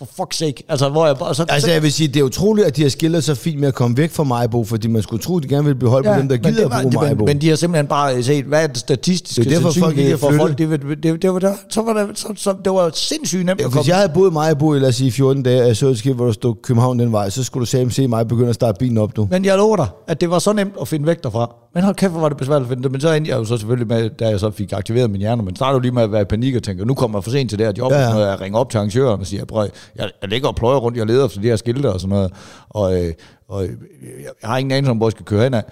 [0.00, 0.64] for fuck's sake.
[0.68, 1.34] Altså, hvor jeg bare...
[1.34, 3.68] Så, Altså, jeg vil sige, det er utroligt, at de har skillet sig fint med
[3.68, 6.06] at komme væk fra Majbo, fordi man skulle tro, at de gerne ville blive holdt
[6.06, 7.16] ja, på dem, der gider det at var- bruge Majbo.
[7.18, 9.98] men, men de har simpelthen bare set, hvad er det statistiske Det er derfor, folk
[9.98, 10.58] ikke for folk.
[10.58, 13.60] Det, det, det, det, var der, så var det, så, så, det var sindssygt nemt
[13.60, 13.88] Ja, at hvis komme.
[13.88, 15.98] jeg havde boet i Majbo i, lad os sige, 14 dage, og jeg så et
[15.98, 18.54] skilt, hvor der stod København den vej, så skulle du sammen se mig begynde at
[18.54, 19.28] starte bilen op, du.
[19.30, 21.54] Men jeg lover dig, at det var så nemt at finde væk derfra.
[21.74, 22.92] Men hold kæft, hvor var det besværligt at finde det.
[22.92, 25.42] Men så endte jeg jo så selvfølgelig med, da jeg så fik aktiveret min hjerne,
[25.42, 27.30] men startede jo lige med at være i panik og tænke, nu kommer jeg for
[27.30, 29.44] sent til det her job, Ja, ja, når jeg ringer op til arrangøren og siger,
[29.44, 32.14] prøv, jeg, jeg ligger og pløjer rundt, jeg leder efter de her skilte og sådan
[32.16, 32.32] noget,
[32.68, 33.14] og, øh,
[33.48, 33.70] og øh,
[34.02, 35.64] jeg, jeg har ingen anelse om, hvor jeg skal køre hen af.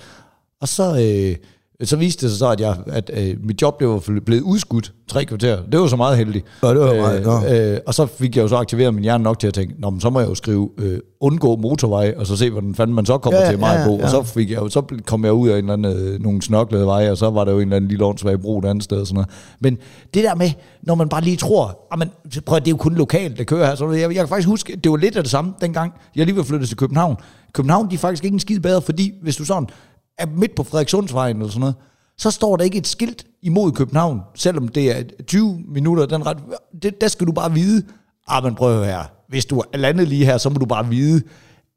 [0.61, 1.37] Og så, øh,
[1.85, 5.25] så viste det sig så, at, jeg, at øh, mit job blev blevet udskudt tre
[5.25, 5.59] kvarter.
[5.73, 6.45] Det var så meget heldigt.
[6.63, 7.47] Nå, det var meget- nå.
[7.75, 9.91] øh, og så fik jeg jo så aktiveret min hjerne nok til at tænke, Nå,
[9.91, 13.07] men så må jeg jo skrive øh, undgå motorvej, og så se, hvordan fanden man
[13.07, 13.97] så kommer Ja, ja, ja, til mig på.
[13.97, 14.05] ja.
[14.05, 16.87] Og så, fik jeg, så kom jeg ud af en eller anden, øh, nogle snørklede
[16.87, 19.01] veje, og så var der jo en eller anden lille åndssvag bro et andet sted.
[19.01, 19.29] Og sådan noget.
[19.61, 19.79] Men
[20.15, 20.51] det der med,
[20.83, 22.09] når man bare lige tror, men,
[22.47, 23.75] prøv, at det er jo kun lokalt, der kører her.
[23.75, 26.37] Så jeg, jeg kan faktisk huske, det var lidt af det samme dengang, jeg lige
[26.37, 27.17] var flyttet til København.
[27.53, 29.67] København, de er faktisk ikke en skid bedre, fordi hvis du sådan
[30.19, 31.75] er midt på Frederikssundsvejen eller sådan noget,
[32.19, 36.37] så står der ikke et skilt imod København, selvom det er 20 minutter den ret.
[36.83, 37.83] Det, der skal du bare vide,
[38.29, 41.23] ah, men prøv her, hvis du er landet lige her, så må du bare vide,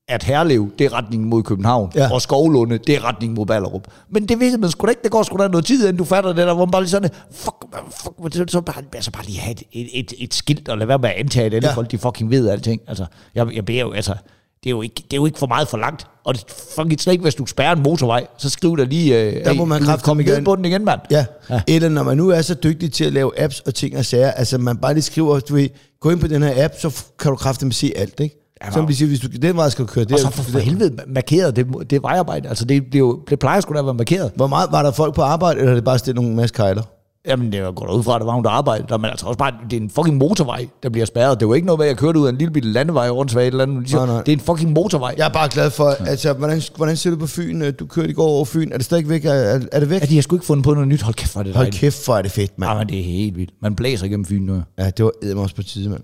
[0.08, 2.14] at Herlev, det er retningen mod København, Ja.
[2.14, 3.88] og Skovlunde, det er retningen mod Ballerup.
[4.10, 6.04] Men det ved man sgu da ikke, det går sgu da noget tid, inden du
[6.04, 7.56] fatter det der, hvor man bare lige sådan, fuck,
[7.92, 10.88] fuck, så, så bare, altså bare lige have et, et, et, et skilt, og lade
[10.88, 11.72] være med at antage, at alle Ja.
[11.72, 11.76] ja.
[11.78, 12.82] folk, de fucking ved alting.
[12.88, 13.06] Altså,
[13.36, 14.16] jeg, jeg beder jo, altså,
[14.64, 16.08] det er jo, ikke, det er jo ikke for meget for langt.
[16.24, 16.44] Og det
[16.76, 19.66] fucking slet ikke, hvis du spærrer en motorvej, så skriv der lige, øh, Der må
[19.66, 21.00] man kraftedeme komme ned gerne- på den igen, mand.
[21.12, 21.26] Ja.
[21.50, 21.62] ja.
[21.68, 24.32] Eller når man nu er så dygtig til at lave apps og ting og sager,
[24.32, 25.70] altså man bare lige skriver, du ved,
[26.02, 28.38] gå ind på den her app, så kan du kraftigt se alt, ikke?
[28.66, 30.44] Ja, Som de siger, hvis du den vej skal køre, det Og er, så for,
[30.44, 32.50] for helvede markeret, det, det vejarbejde.
[32.50, 34.32] Altså, det, det, er jo, det plejer sgu da at være markeret.
[34.36, 36.84] Hvor meget var der folk på arbejde, eller er det bare stillet nogle masse kejler?
[37.28, 38.98] Jamen, det er jo godt ud fra, at der var nogen, der arbejdede.
[38.98, 41.40] Men altså også bare, det er en fucking motorvej, der bliver spærret.
[41.40, 43.32] Det var ikke noget med, at jeg kørte ud af en lille bitte landevej rundt
[43.32, 43.94] svagt eller andet.
[43.94, 44.18] Nej, nej.
[44.24, 45.14] Det er en fucking motorvej.
[45.18, 47.72] Jeg er bare glad for, altså, hvordan, hvordan ser du på Fyn?
[47.72, 48.72] Du kørte i går over Fyn.
[48.72, 49.26] Er det stadig væk?
[49.26, 50.02] Er, er, er det væk?
[50.02, 51.02] Ja, de har sgu ikke fundet på noget nyt.
[51.02, 51.80] Hold kæft, hvor er det Hold dejligt.
[51.80, 52.72] kæft, hvor er det fedt, mand.
[52.72, 53.54] Ja, men det er helt vildt.
[53.62, 54.62] Man blæser igennem Fyn nu.
[54.78, 56.02] Ja, det var eddermame også på tide, mand.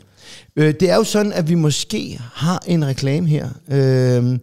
[0.56, 3.48] Øh, det er jo sådan, at vi måske har en reklame her.
[3.72, 4.40] Øh,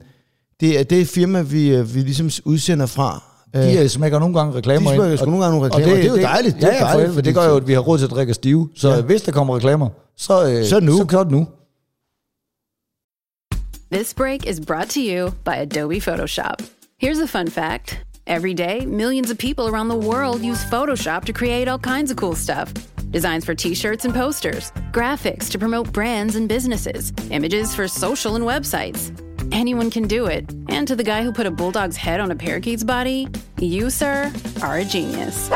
[0.61, 3.23] det er det er firma, vi, øh, vi ligesom udsender fra.
[3.57, 5.79] Øh, De øh, smækker nogle gange reklamer De smækker sgu og- nogle gange nogle og
[5.79, 7.45] reklamer, og det er jo dejligt, det er ja, ja, for dejligt, helvede, det gør
[7.49, 8.69] jo, at vi har råd til at drikke stive.
[8.77, 8.95] Så Ja.
[8.95, 9.03] ja.
[9.03, 10.97] hvis der kommer reklamer, så, øh, Så nu.
[10.97, 11.47] Så gør det nu.
[13.93, 16.63] This break is brought to you by Adobe Photoshop.
[17.03, 21.33] Here's a fun fact every day, millions of people around the world use Photoshop to
[21.33, 22.73] create all kinds of cool stuff
[23.11, 28.35] designs for t shirts and posters, graphics to promote brands and businesses, images for social
[28.35, 29.13] and websites.
[29.53, 30.45] Anyone can do it.
[30.69, 33.29] And to the guy who put a bulldog's head on a parakeet's body,
[33.61, 34.31] you, sir,
[34.63, 35.49] are a genius.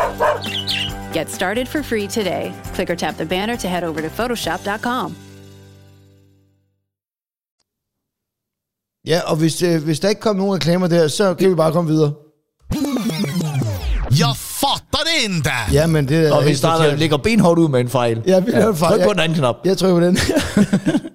[1.12, 2.52] Get started for free today.
[2.74, 5.16] Click or tap the banner to head over to Photoshop.com.
[9.06, 11.72] Ja, og hvis, øh, hvis der ikke kommer nogen reklamer der, så kan vi bare
[11.72, 12.12] komme videre.
[14.18, 15.50] Jag fattar det inte!
[15.72, 16.98] Ja, men det er Og vi helt starter, forkert.
[16.98, 18.22] ligger benhårdt ud med en fejl.
[18.26, 18.92] Ja, vi laver en fejl.
[18.92, 19.56] Tryk på Jeg- den anden knap.
[19.64, 20.18] Jeg trykker på den.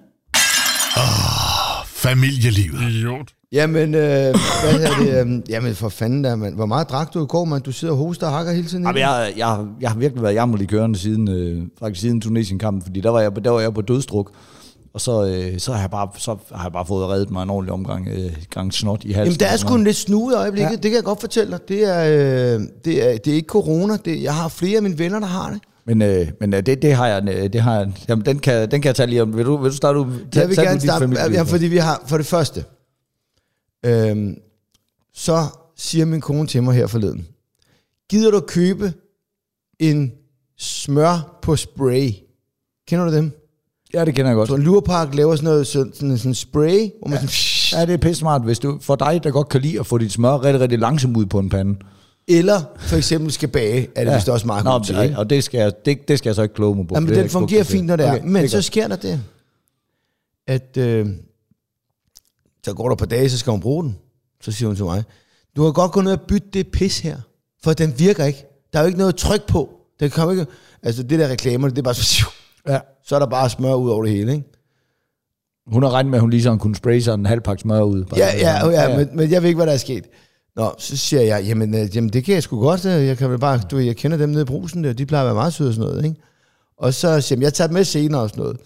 [2.04, 2.80] Familjelivet.
[2.90, 3.28] Idiot.
[3.52, 5.26] jamen, øh, hvad hedder det?
[5.26, 6.54] Øh, jamen, for fanden der, mand.
[6.54, 7.62] Hvor meget drak du i går, mand?
[7.62, 8.84] Du sidder og hoster og hakker hele tiden.
[8.84, 9.08] Jamen, ikke?
[9.08, 13.10] jeg, jeg, jeg har virkelig været jammerlig kørende siden, øh, faktisk siden Tunesien-kampen, fordi der
[13.10, 14.30] var jeg, der var jeg på dødstruk.
[14.94, 17.50] Og så, øh, så, har jeg bare, så har jeg bare fået reddet mig en
[17.50, 19.26] ordentlig omgang øh, gang snot i halsen.
[19.26, 20.70] Jamen, der er sgu en lidt snude øjeblikket.
[20.70, 20.76] Ja.
[20.76, 21.68] Det kan jeg godt fortælle dig.
[21.68, 23.96] Det er, øh, det er, det er ikke corona.
[24.04, 25.60] Det, jeg har flere af mine venner, der har det.
[25.86, 28.70] Men, øh, men øh, det, det har jeg, øh, det har jeg, jamen, den kan,
[28.70, 29.36] den kan jeg tage lige om.
[29.36, 30.06] Vil du, vil du starte ud?
[30.32, 32.64] Tag- Jeg vil gerne starte, ja, fordi vi har, for det første,
[33.86, 34.34] øhm,
[35.14, 37.26] så siger min kone til mig her forleden,
[38.10, 38.92] gider du købe
[39.78, 40.12] en
[40.58, 42.10] smør på spray?
[42.88, 43.32] Kender du dem?
[43.94, 44.48] Ja, det kender jeg godt.
[44.48, 47.26] Så Lurpark laver sådan noget sådan, sådan, sådan spray, hvor man ja.
[47.26, 49.86] sådan, Ja, det er pisse smart, hvis du, for dig, der godt kan lide at
[49.86, 51.76] få dit smør rigtig, rigtig langsomt ud på en pande.
[52.28, 54.16] Eller for eksempel skal bage, er det ja.
[54.16, 54.98] vist også meget godt til.
[55.02, 55.18] Ikke?
[55.18, 56.94] og det skal, jeg, det, det skal jeg så ikke kloge mig på.
[56.94, 58.12] Jamen, den fungerer fint, når det er.
[58.12, 59.20] Okay, Men det så sker der det,
[60.46, 61.06] at øh,
[62.64, 63.96] så går der på dage, så skal hun bruge den.
[64.40, 65.04] Så siger hun til mig,
[65.56, 67.16] du har godt gå ned og bytte det pis her,
[67.64, 68.46] for den virker ikke.
[68.72, 69.70] Der er jo ikke noget tryk på.
[70.00, 70.46] Den kommer ikke,
[70.82, 72.26] altså det der reklamer, det er bare så,
[72.68, 72.78] Ja.
[73.04, 74.44] så er der bare smør ud over det hele, ikke?
[75.66, 77.82] Hun har regnet med, at hun lige sådan kunne spraye sig en halv pakke smør
[77.82, 78.04] ud.
[78.04, 78.96] Bare Ja, ja, ja, ja.
[78.96, 80.04] Men, men jeg ved ikke, hvad der er sket.
[80.56, 82.84] Nå, så siger jeg, jamen, øh, jamen det kan jeg sgu godt.
[82.86, 85.06] øh, Jeg kan vel bare, du ved, jeg kender dem nede i brusen der, de
[85.06, 86.20] plejer at være meget søde og sådan noget, ikke?
[86.78, 88.56] Og så siger jeg, jeg tager dem med senere og sådan noget.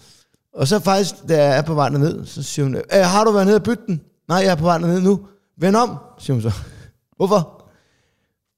[0.53, 3.31] Og så faktisk, da jeg er på vej ned, så siger hun, "Øh, har du
[3.31, 4.01] været nede og bytte den?
[4.27, 5.19] Nej, jeg er på vej ned nu.
[5.57, 6.51] Vend om, siger hun så.
[7.17, 7.63] Hvorfor?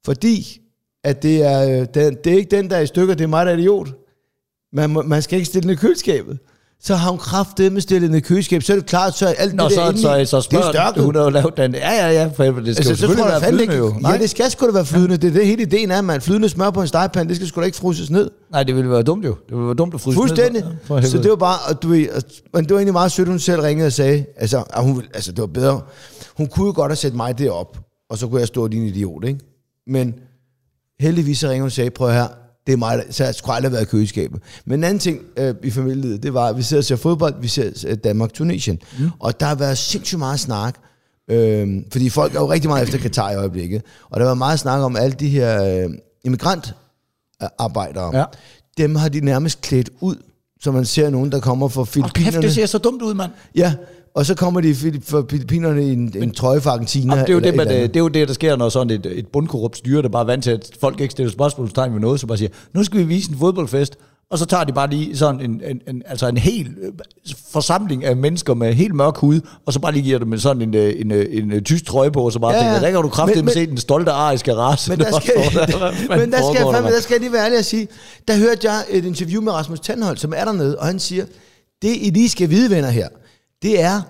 [0.06, 0.62] Fordi,
[1.04, 3.28] at det er, øh, den, det er ikke den, der er i stykker, det er
[3.28, 3.88] mig, der er idiot.
[4.74, 6.40] Man, må, man skal ikke stille den i køleskabet.
[6.84, 9.54] Så har hun kraftedeme stillet den i køleskabet, så er det klart, så er alt
[9.54, 11.04] Nå, det der så, så, i, så det er spørger størket.
[11.04, 11.76] hun har lavet den.
[11.76, 13.96] Ja, ja, ja, for helvede, det skal Altså, jo så selvfølgelig være flydende ikke, jo.
[14.12, 15.18] ja, det skal sgu da være flydende.
[15.18, 16.22] Det er det hele ideen er, man.
[16.22, 18.30] Flydende smør på en stegepande, det skal sgu da ikke fryses ned.
[18.52, 19.30] Nej, det ville være dumt jo.
[19.50, 20.62] Det ville være dumt at fryse Fuldstændig.
[20.64, 20.72] ned.
[20.86, 21.24] For Så helvede.
[21.24, 22.08] det var bare, og du ved,
[22.54, 25.32] men det var egentlig meget sødt, hun selv ringede og sagde, altså, at hun, altså
[25.32, 25.82] det var bedre.
[26.38, 27.78] Hun kunne jo godt have sat mig derop,
[28.10, 29.40] og så kunne jeg stå din idiot, ikke?
[29.88, 30.14] Men
[31.00, 32.28] heldigvis så ringede hun og sagde, prøv her,
[32.72, 34.42] det er mig, så jeg skulle aldrig have været i køleskabet.
[34.66, 37.34] Men en anden ting øh, i familielivet, det var, at vi sidder og ser fodbold,
[37.42, 39.10] vi ser øh, Danmark-Tunesien, mm.
[39.20, 40.76] og der har været sindssygt meget snak,
[41.30, 44.60] øh, fordi folk er jo rigtig meget efter Katar i øjeblikket, og der var meget
[44.60, 45.90] snak om alle de her øh,
[46.24, 48.18] immigrantarbejdere.
[48.18, 48.26] Ja.
[48.78, 50.16] Dem har de nærmest klædt ud,
[50.62, 52.32] så man ser nogen, der kommer fra Filippinerne.
[52.32, 53.32] kæft, det ser så dumt ud, mand.
[53.56, 53.74] Ja,
[54.16, 57.14] og så kommer de fra Filippinerne i en, en trøje fra Argentina.
[57.14, 59.06] Jamen, det, er jo det, man, det er jo det, der sker, når sådan et,
[59.06, 62.20] et bundkorrupt styre, der bare er vant til, at folk ikke stiller spørgsmålstegn ved noget,
[62.20, 63.98] så bare siger, nu skal vi vise en fodboldfest,
[64.32, 66.92] og så tager de bare lige sådan en, en, en, altså en hel øh,
[67.52, 70.76] forsamling af mennesker med helt mørk hud, og så bare lige giver dem sådan en,
[70.76, 73.02] øh, en, en, en, en tysk trøje på, og så bare Ja, tænker, der kan
[73.02, 74.92] du kraftigt se den stolte ariske race.
[74.92, 75.34] Men der skal,
[76.20, 77.88] men der skal, jeg fandme, der skal jeg lige være ærlig at sige,
[78.28, 81.26] der hørte jeg et interview med Rasmus Tandholt, som er dernede, og han siger,
[81.82, 83.08] det I lige skal vide, venner her,
[83.62, 84.02] det er,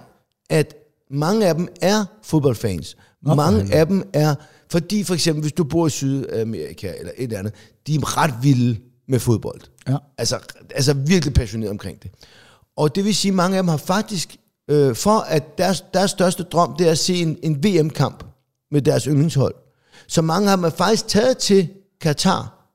[0.49, 0.75] at
[1.11, 2.97] mange af dem er fodboldfans.
[3.21, 4.35] Nå, mange af dem er,
[4.71, 7.53] fordi for eksempel, hvis du bor i Sydamerika eller et eller andet,
[7.87, 9.61] de er ret vilde med fodbold.
[9.87, 9.97] Ja.
[10.17, 10.39] Altså,
[10.75, 12.11] altså virkelig passioneret omkring det.
[12.75, 14.37] Og det vil sige, at mange af dem har faktisk,
[14.67, 18.23] øh, for at deres, deres største drøm, det er at se en, en VM-kamp
[18.71, 19.55] med deres yndlingshold.
[20.07, 21.69] Så mange af dem er faktisk taget til
[22.01, 22.67] Katar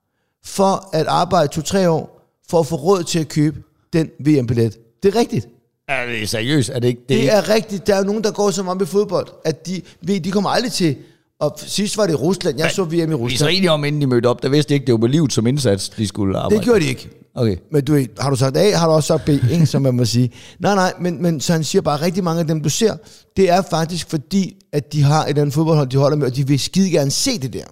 [0.43, 3.63] for at arbejde to-tre år, for at få råd til at købe
[3.93, 4.77] den VM-billet.
[5.03, 5.47] Det er rigtigt.
[5.87, 6.69] Er det seriøst?
[6.69, 7.01] Er det ikke?
[7.09, 7.87] Det, det er rigtigt.
[7.87, 10.49] Der er jo nogen, der går så meget med fodbold, at de, ved, de kommer
[10.49, 10.95] aldrig til...
[11.39, 12.57] Og sidst var det i Rusland.
[12.59, 13.51] Jeg så VM i er Rusland.
[13.51, 15.47] enige om, inden de mødte op, der vidste de ikke, det var med livet som
[15.47, 16.55] indsats, de skulle arbejde.
[16.55, 17.09] Det gjorde de ikke.
[17.35, 17.57] Okay.
[17.71, 19.93] Men du ved, har du sagt A, har du også sagt B, ikke, som man
[19.93, 20.31] må sige.
[20.59, 22.93] Nej, nej, men, men så han siger bare, at rigtig mange af dem, du ser,
[23.37, 26.47] det er faktisk fordi, at de har et andet fodboldhold, de holder med, og de
[26.47, 27.63] vil skide gerne se det der.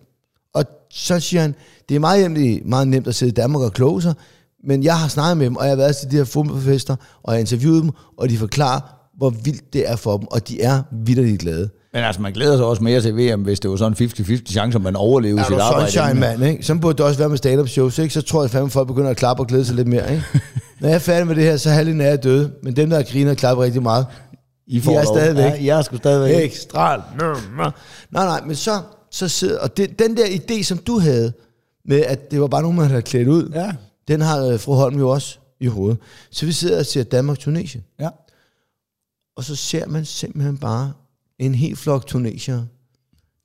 [0.54, 1.56] Og så siger han,
[1.90, 4.14] det er meget nemt, meget nemt at sidde i Danmark og kloge sig,
[4.68, 7.34] men jeg har snakket med dem, og jeg har været til de her fodboldfester, og
[7.34, 8.80] jeg har interviewet dem, og de forklarer,
[9.18, 11.70] hvor vildt det er for dem, og de er vidderligt glade.
[11.94, 14.76] Men altså, man glæder sig også mere til VM, hvis det var sådan 50-50 chance,
[14.76, 15.92] om man overlever Er sit arbejde.
[15.92, 16.20] sunshine, inden.
[16.40, 16.64] mand, ikke?
[16.64, 18.14] Sådan burde det også være med stand-up shows, ikke?
[18.14, 20.24] Så tror jeg fandme, folk begynder at klappe og glæde sig lidt mere, ikke?
[20.82, 22.52] Når jeg er færdig med det her, så er halvdelen af jer døde.
[22.64, 24.06] Men dem, der griner og klapper rigtig meget,
[24.68, 25.16] I, De er lov.
[25.16, 25.44] stadigvæk.
[25.44, 26.44] Ja, I er sgu stadigvæk.
[26.46, 27.02] Ekstra.
[28.12, 28.72] Nej, nej, men så,
[29.12, 29.60] så sidder...
[29.60, 31.34] Og det, den der idé, som du havde,
[31.86, 33.72] med at det var bare nogen, man havde klædt ud, Ja.
[34.08, 35.98] Den har øh, fru Holm jo også i hovedet.
[36.32, 38.10] Så vi sidder og ser Danmark-Tunesien, Ja.
[39.36, 40.94] og så ser man simpelthen bare
[41.40, 42.64] en helt flok tunesier,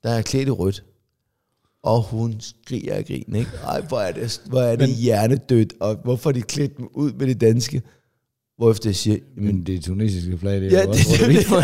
[0.03, 0.83] der er klædt i rødt.
[1.83, 3.51] Og hun skriger af grin, ikke?
[3.63, 7.11] Ej, hvor er det, hvor er det hjernedødt, og hvorfor har de klædt dem ud
[7.13, 7.81] med det danske?
[8.57, 11.45] Hvorefter jeg siger, Men det tunesiske flag, det Ja, er jo det- også det- det,
[11.45, 11.61] for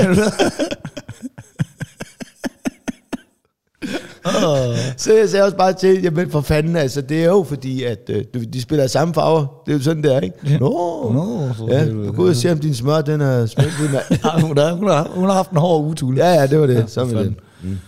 [4.97, 8.09] Så jeg sagde også bare til, jamen for fanden, altså, det er jo fordi, at
[8.09, 9.61] øh, de spiller samme farver.
[9.65, 10.57] Det er jo sådan, det er, ikke?
[10.59, 10.69] Nå,
[11.13, 14.03] Nå, for ja, du ud og se, om din smør, den er smeltet, mand.
[14.23, 16.17] Ja, hun, har, hun, har, hun har haft en hård utul.
[16.17, 16.89] ja, ja, det var det.
[16.89, 17.35] Så for med det.
[17.61, 17.81] fanden.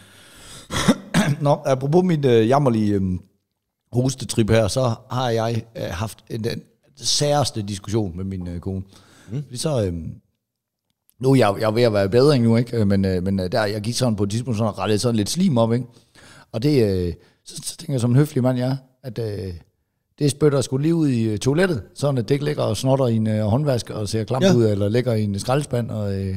[1.46, 3.02] Nå, apropos min øh, jammerlige øh,
[3.92, 6.62] hostetrip her, så har jeg øh, haft en, den
[7.02, 8.82] særste diskussion med min øh, kone.
[9.32, 9.44] Mm.
[9.44, 9.94] Fordi så, øh,
[11.22, 12.78] nu er jeg, jeg er ved at være bedre endnu, ikke?
[12.78, 15.00] Øh, men, øh, men øh, der, jeg gik sådan på et tidspunkt sådan og rettede
[15.00, 15.86] sådan lidt slim op, ikke?
[16.52, 17.14] Og det, øh,
[17.46, 19.54] så, så tænker jeg som en høflig mand, jeg er, at øh,
[20.20, 23.08] det spytter sgu lige ud i øh, toilettet, sådan at det ikke ligger og snotter
[23.08, 24.50] i en øh, håndvask og ser klamt Ja.
[24.52, 24.56] ja.
[24.58, 26.14] ud, eller ligger i en skraldespand og...
[26.14, 26.36] Øh,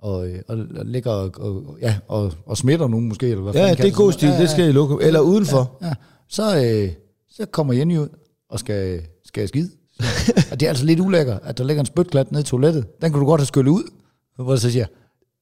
[0.00, 3.52] og, øh, og, og ligger og, og, ja, og, og smitter nogen måske, eller hvad
[3.54, 4.12] Ja, det er god sådan noget.
[4.12, 5.04] stil, det skal I lukke.
[5.06, 5.78] Eller udenfor.
[5.82, 5.92] Ja,
[6.28, 6.92] så, øh,
[7.30, 8.08] så kommer Jenny ud
[8.50, 9.70] og skal, skal jeg skide.
[10.50, 13.00] og det er altså lidt ulækkert, at der ligger en spytklat nede i toilettet.
[13.02, 13.82] Den kunne du godt have skyllet ud.
[14.36, 14.86] Hvor jeg så siger,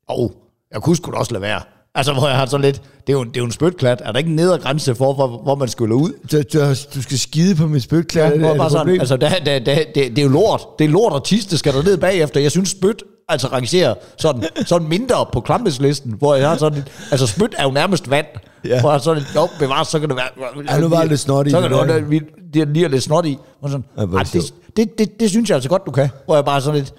[0.08, 0.30] åh, oh,
[0.72, 1.62] jeg kunne sgu da også lade være.
[1.96, 4.02] Altså, hvor jeg har sådan lidt, det er jo, det er jo en spytklat.
[4.04, 6.12] Er der ikke en nedre grænse for, hvor, hvor man skyller ud?
[6.28, 6.58] Så, du,
[6.94, 8.26] du skal skide på mit spytklæder.
[8.26, 10.28] Ja, er det, er det bare sådan, altså, det, det, det, det, det, er jo
[10.28, 10.60] lort.
[10.78, 12.40] Det er lort og tiste, skal der ned bagefter.
[12.40, 17.26] Jeg synes, spyt altså rangerer sådan, sådan mindre på klampeslisten, hvor jeg har sådan, altså
[17.26, 18.26] spyt er jo nærmest vand.
[18.64, 18.80] Ja.
[18.80, 20.28] Hvor jeg sådan, jo, bevares, så kan det være...
[20.70, 22.00] Ja, nu var det lidt snot i Så det kan det, der.
[22.00, 23.38] det, det, det lige er lidt snot i.
[23.62, 26.08] Og sådan, Ja, det, det, det, det, synes jeg altså godt, du kan.
[26.24, 26.94] Hvor jeg bare sådan lidt,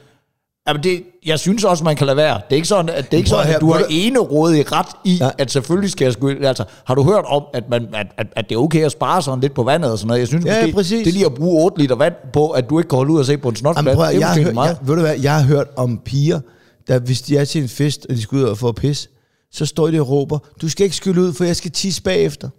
[0.67, 2.33] Jamen det, jeg synes også, man kan lade være.
[2.33, 4.19] Det er ikke sådan, at, det er ikke Prøv sådan, her, at du har ene
[4.19, 5.33] rådig ret i, Nej.
[5.37, 6.29] at selvfølgelig skal jeg sgu...
[6.29, 9.21] Altså, har du hørt om, at, man, at, at, at det er okay at spare
[9.21, 10.19] sådan lidt på vandet og sådan noget?
[10.19, 11.03] Jeg synes Ja, måske, præcis.
[11.03, 13.19] det er lige at bruge 8 liter vand på, at du ikke kan holde ud
[13.19, 13.85] og se på en snotflat.
[13.85, 14.69] Jamen, prøv, det jeg, har hørt, meget.
[14.69, 16.39] jeg, ved du hvad, jeg har hørt om piger,
[16.87, 19.09] der hvis de er til en fest, og de skal ud og få pis,
[19.51, 22.49] så står de og råber, du skal ikke skylle ud, for jeg skal tisse bagefter.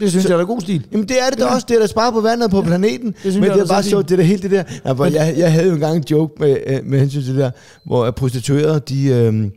[0.00, 0.86] Det synes jeg er da god stil.
[0.92, 3.14] Jamen det er det da også, det er da spare på vandet på planeten.
[3.20, 4.64] synes Men jeg det er bare så sjovt, det er da helt det der.
[4.84, 7.38] Ja, hvor jeg, jeg havde jo engang en joke med, øh, med hensyn til det
[7.38, 7.50] der,
[7.86, 9.50] hvor prostituerede, de, øh,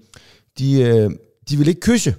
[0.60, 1.10] de, øh,
[1.50, 2.16] de ville ikke kysse.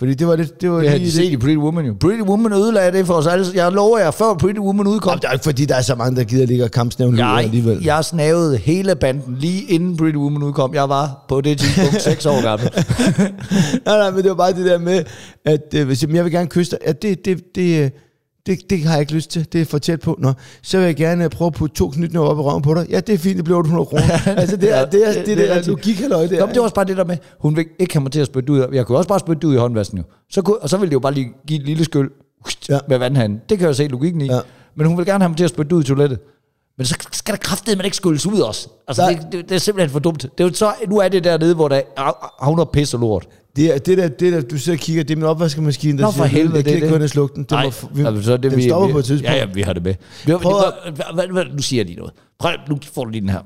[0.00, 1.94] Fordi det var det, det var Det lige de set i Pretty Woman jo.
[2.00, 3.46] Pretty Woman ødelagde det for os alle.
[3.54, 5.94] Jeg lover jer, før Pretty Woman udkom, Jamen, det er ikke fordi, der er så
[5.94, 7.76] mange, der gider ligge og kampsnævne jeg, alligevel.
[7.76, 10.74] jeg, jeg snavede hele banden lige inden Pretty Woman udkom.
[10.74, 12.70] Jeg var på det tidspunkt 6 år gammel.
[13.86, 15.04] nej, nej, men det var bare det der med,
[15.44, 17.90] at øh, hvis jeg, jeg vil gerne kysse dig, at det, det, det, øh,
[18.46, 20.16] det, det har jeg ikke lyst til, det er for tæt på.
[20.18, 22.86] Nå, så vil jeg gerne prøve at putte to knytnæver op i røven på dig.
[22.90, 24.02] Ja, det er fint, det bliver 800 kroner.
[24.40, 26.46] altså, det er det, er, det, det, det, er logik, halløj, det Nå, er.
[26.46, 28.52] det var også bare det der med, hun vil ikke have mig til at spytte
[28.52, 28.66] ud.
[28.72, 30.04] Jeg kunne også bare spytte ud i håndvasken jo.
[30.30, 32.10] Så kunne, og så ville det jo bare lige give et lille skyld
[32.68, 32.74] Ja.
[32.74, 32.80] ja.
[32.88, 33.40] med vandhanden.
[33.48, 34.26] Det kan jeg jo se logikken i.
[34.26, 34.34] Ja.
[34.34, 34.40] Ja.
[34.76, 36.18] Men hun vil gerne have mig til at spytte ud i toilettet.
[36.78, 38.68] Men så skal der kraftedeme ikke skyldes ud også.
[38.88, 40.22] Altså, det, det, det, er simpelthen for dumt.
[40.22, 43.28] Det er jo så, nu er det dernede, hvor der er, havner pis og lort.
[43.60, 45.98] Det Det er det der, det der, du sidder og kigger, det er min opvaskemaskine,
[45.98, 47.00] der Nå, for siger, helvede, jeg det er kan ikke det.
[47.00, 47.42] kun slukke den.
[47.42, 49.30] Det Nej, må, vi, altså, så er det, den vi, stopper vi, på et tidspunkt.
[49.32, 49.94] Ja, ja, vi har det med.
[50.24, 52.12] Hvad, Prøv at- hvad, nu siger jeg lige noget.
[52.38, 53.40] Prøv, nu får du lige den her.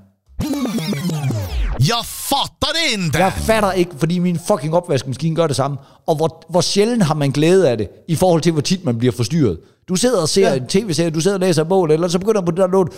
[1.81, 3.19] Jeg fatter det inte!
[3.19, 5.77] Jeg fatter ikke, fordi min fucking opvaskemaskine gør det samme.
[6.07, 8.99] Og hvor, hvor sjældent har man glæde af det, i forhold til, hvor tit man
[8.99, 9.59] bliver forstyrret.
[9.89, 10.57] Du sidder og ser ja.
[10.57, 12.89] en tv-serie, du sidder og læser bog, eller så begynder på det der lån.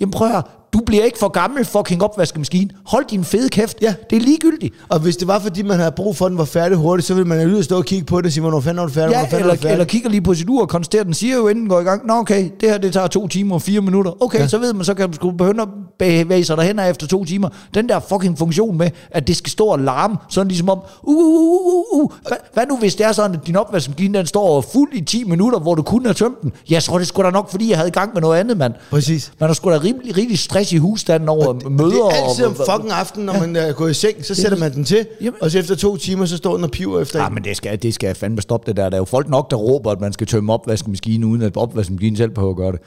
[0.00, 2.70] Jamen prøv at du bliver ikke for gammel fucking opvaskemaskine.
[2.86, 3.76] Hold din fede kæft.
[3.82, 3.94] Ja.
[4.10, 4.74] Det er ligegyldigt.
[4.88, 7.14] Og hvis det var, fordi man havde brug for, at den var færdig hurtigt, så
[7.14, 9.12] ville man jo stå og kigge på det og sige, hvornår fanden er du færdig,
[9.12, 9.70] Ja, fanden er eller, færdig.
[9.70, 11.84] eller kigger lige på sit ur og konstaterer, den siger jo, inden den går i
[11.84, 14.22] gang, Nå okay, det her det tager to timer og fire minutter.
[14.22, 14.48] Okay, ja.
[14.48, 17.48] så ved man, så kan du sgu begynde at bevæge sig derhen efter to timer.
[17.74, 21.14] Den der fucking funktion med, at det skal stå og larme, sådan ligesom om, uh,
[21.16, 22.10] uh, uh, uh, uh.
[22.28, 25.24] Hvad, hvad nu hvis det er sådan, at din opvaskemaskine, den står fuld i 10
[25.24, 26.52] minutter, hvor du kunne have tømt den?
[26.70, 28.74] Ja, så er det sgu da nok, fordi jeg havde gang med noget andet, mand.
[28.90, 29.32] Præcis.
[29.40, 32.04] Man har sgu da rimelig, rigtig stress i husstanden over Det møder.
[32.04, 34.74] er altid om og, fucking aften, når man er gået i seng, så sætter man
[34.74, 37.26] den til, Jamen- og så efter to timer, så står den og piver efter Ja,
[37.28, 37.34] en.
[37.34, 38.88] men det skal, det skal jeg fandme stoppe det der.
[38.88, 42.16] Der er jo folk nok, der råber, at man skal tømme opvaskemaskinen, uden at opvaskemaskinen
[42.16, 42.80] selv behøver at gøre det.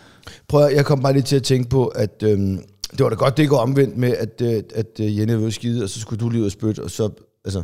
[0.47, 2.59] Prøv at, jeg kom bare lige til at tænke på, at øhm,
[2.91, 5.53] det var da godt, det går omvendt med, at, øh, at øh, Jenny var at
[5.53, 7.09] skide, og så skulle du lige ud og spytte, og så,
[7.45, 7.63] altså,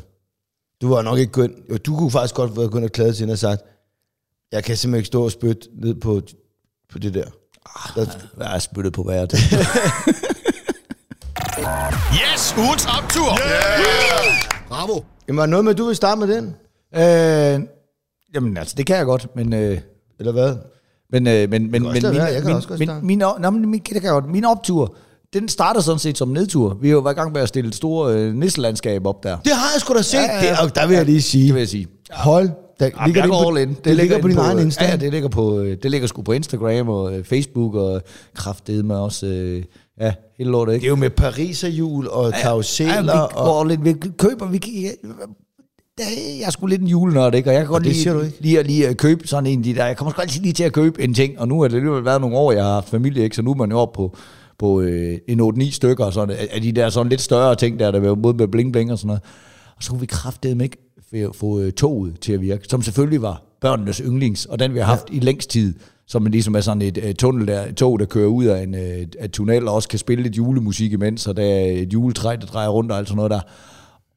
[0.82, 1.42] du var nok ikke
[1.72, 3.62] jo, du kunne faktisk godt være gået og klaget til hende og sagt,
[4.52, 6.22] jeg kan simpelthen ikke stå og spytte ned på,
[6.92, 7.26] på det der.
[7.96, 8.06] der
[8.38, 9.34] Jeg er spyttet på vejret.
[12.14, 13.30] Yes, ugens optur!
[13.40, 14.52] Yeah!
[14.70, 15.02] Bravo!
[15.28, 16.56] Jamen, var der noget med, at du vil starte med den?
[16.96, 17.68] øh,
[18.36, 19.54] jamen altså, det kan jeg godt, men...
[19.54, 19.80] Øh,
[20.20, 20.56] Eller hvad?
[21.12, 22.04] men, øh, men, men, men min, min,
[22.80, 24.30] min, min, min, nå, men min, det kan jeg godt.
[24.30, 24.96] Min optur,
[25.34, 26.78] den starter sådan set som nedtur.
[26.82, 29.38] Vi har jo været i gang med at stille et store øh, nisselandskab op der.
[29.38, 30.18] Det har jeg sgu da set.
[30.18, 30.52] Ja, ja, ja.
[30.52, 31.88] Det, og der vil jeg lige sige, Det vil jeg sige.
[32.12, 33.70] hold, der Jamen, ligger jeg det, går all in.
[33.76, 34.86] det, det ligger på din egen Insta.
[34.86, 38.02] Ja, det ligger, på, øh, det ligger sgu på Instagram og øh, Facebook og
[38.36, 39.26] kraftedeme også.
[39.26, 39.64] Øh,
[40.02, 40.86] ja, hele lortet, Det ikke?
[40.86, 42.94] er jo med Pariserhjul og karusseller.
[42.94, 44.60] Ja, vi og, går lidt, vi køber, vi
[46.00, 47.50] jeg, er sgu lidt en julenørd, ikke?
[47.50, 48.38] Og jeg kan godt det lide, siger du ikke.
[48.42, 49.86] lige, at, lige at købe sådan en de der.
[49.86, 52.06] Jeg kommer sgu altid lige til at købe en ting, og nu har det alligevel
[52.06, 53.36] været nogle år, jeg har haft familie, ikke?
[53.36, 54.18] Så nu er man jo oppe på,
[54.60, 57.92] på øh, en 8-9 stykker og sådan, af- de der sådan lidt større ting, der,
[57.92, 59.22] der er både med bling bling og sådan noget.
[59.78, 63.22] Og så kunne vi kraftedeme ikke få- få øh, toget til at virke, som selvfølgelig
[63.22, 65.16] var børnenes yndlings, og den vi har haft ja.
[65.16, 65.74] i længst tid,
[66.08, 68.76] som ligesom er sådan et, et tunnel der, et tog, der kører ud af en
[68.76, 72.36] øh, af tunnel, og også kan spille lidt julemusik imens, og der er et juletræ,
[72.42, 73.40] der drejer rundt og alt sådan noget der.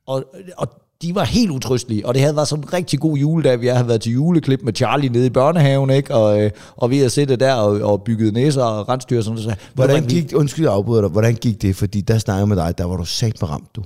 [0.06, 0.24] Og,
[0.56, 0.68] og
[1.02, 3.60] de var helt utrystelige, og det havde været sådan en rigtig god juledag.
[3.60, 6.14] Vi havde været til juleklip med Charlie nede i børnehaven, ikke?
[6.14, 9.42] Og, øh, og vi havde siddet der og, og bygget næser og rensdyr og sådan
[9.42, 9.58] noget.
[9.58, 11.76] Så, Hvordan gik, undskyld, jeg afbryder dig, hvordan gik det?
[11.76, 13.82] Fordi der snakker med dig, der var du sat ramt, du.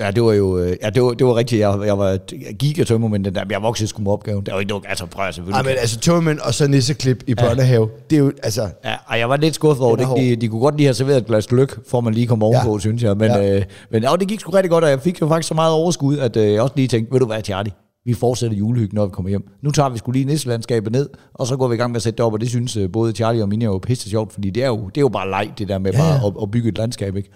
[0.00, 1.60] Ja, det var jo øh, ja, det var, det var rigtigt.
[1.60, 2.16] Jeg, jeg var
[2.52, 4.46] gigatømmer, men den der, jeg voksede sgu med opgaven.
[4.46, 5.56] Der var ikke noget, altså prøv at selvfølgelig.
[5.56, 9.18] Ej, men altså tømmermænd og så nisseklip i børnehave, det er jo, altså, Ja, og
[9.18, 10.16] jeg var lidt skuffet over er det.
[10.16, 12.68] De, de kunne godt lige have serveret et glas lyk, for man lige kom ovenpå,
[12.68, 12.74] ja.
[12.74, 12.78] Ja.
[12.78, 13.16] synes jeg.
[13.16, 13.36] Men, Ja.
[13.36, 13.56] ja.
[13.56, 15.72] øh, men ja, det gik sgu rigtig godt, og jeg fik jo faktisk så meget
[15.72, 17.72] overskud, at øh, jeg også lige tænkte, ved du hvad, Charlie,
[18.04, 19.48] vi fortsætter julehyggen, når vi kommer hjem.
[19.62, 22.02] Nu tager vi skulle lige nisselandskabet ned, og så går vi i gang med at
[22.02, 24.50] sætte det op, og det synes øh, både Charlie og Minja jo pisse sjovt, fordi
[24.50, 26.26] det er jo, det er jo bare leg, det der med Ja, bare ja.
[26.26, 27.30] at, at, bygge et landskab, ikke?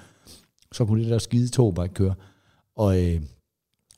[0.72, 2.14] Så kunne det der skide tog bare ikke køre.
[2.76, 3.20] Og, øh,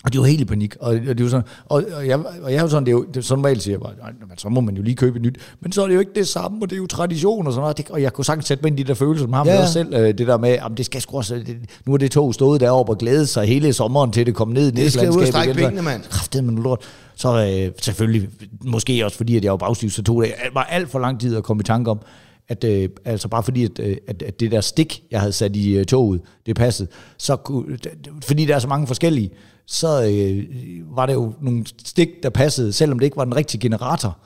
[0.05, 0.77] og det var helt i panik.
[0.81, 2.97] Og, og, det var sådan, og, og, jeg, og jeg er jo sådan, det er
[2.97, 4.97] jo, det er sådan normalt siger jeg bare, "Nej, men så må man jo lige
[4.97, 5.39] købe et nyt.
[5.61, 7.61] Men så er det jo ikke det samme, og det er jo tradition og sådan
[7.63, 7.77] noget.
[7.79, 9.61] Det, og jeg kunne sagtens sætte mig ind i de der følelser, som har Ja,
[9.61, 9.95] også selv.
[9.95, 11.57] Øh, det der med, jamen det skal sgu også, det,
[11.87, 14.69] nu er det tog stået deroppe og glæde sig hele sommeren til det kom ned
[14.69, 16.03] i Det skal ud og strække benene, mand.
[16.03, 16.81] Kraftedeme med lort.
[17.15, 17.29] Så
[17.67, 18.29] øh, selvfølgelig,
[18.65, 21.37] måske også fordi, at jeg var bagstiv, så tog det var alt for lang tid
[21.37, 21.99] at komme i tanke om,
[22.49, 25.57] at øh, altså bare fordi, at, øh, at, at det der stik, jeg havde sat
[25.57, 27.79] i øh, toget, det passede, så kunne,
[28.23, 29.31] fordi der er så mange forskellige,
[29.67, 30.45] så øh,
[30.97, 34.19] var det jo nogle stik, der passede, selvom det ikke var den rigtige generator.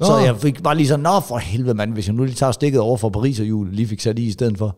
[0.00, 0.06] Nå.
[0.06, 2.52] Så jeg fik bare lige sådan, nå for helvede mand, hvis jeg nu lige tager
[2.52, 4.76] stikket over for Paris og jul, lige fik sat i i stedet for,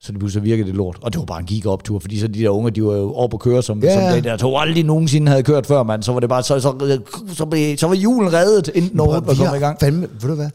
[0.00, 0.98] så det pludselig virkede det lort.
[1.02, 3.34] Og det var bare en gigaoptur, fordi så de der unge, de var jo oppe
[3.34, 3.94] at køre, som, ja.
[3.94, 6.02] som det der tog aldrig nogensinde havde kørt før, mand.
[6.02, 9.34] Så var det bare, så, så, så, blev, så var julen reddet, inden overhovedet var
[9.34, 9.80] kommet i gang.
[9.80, 10.50] fandme, ved du hvad,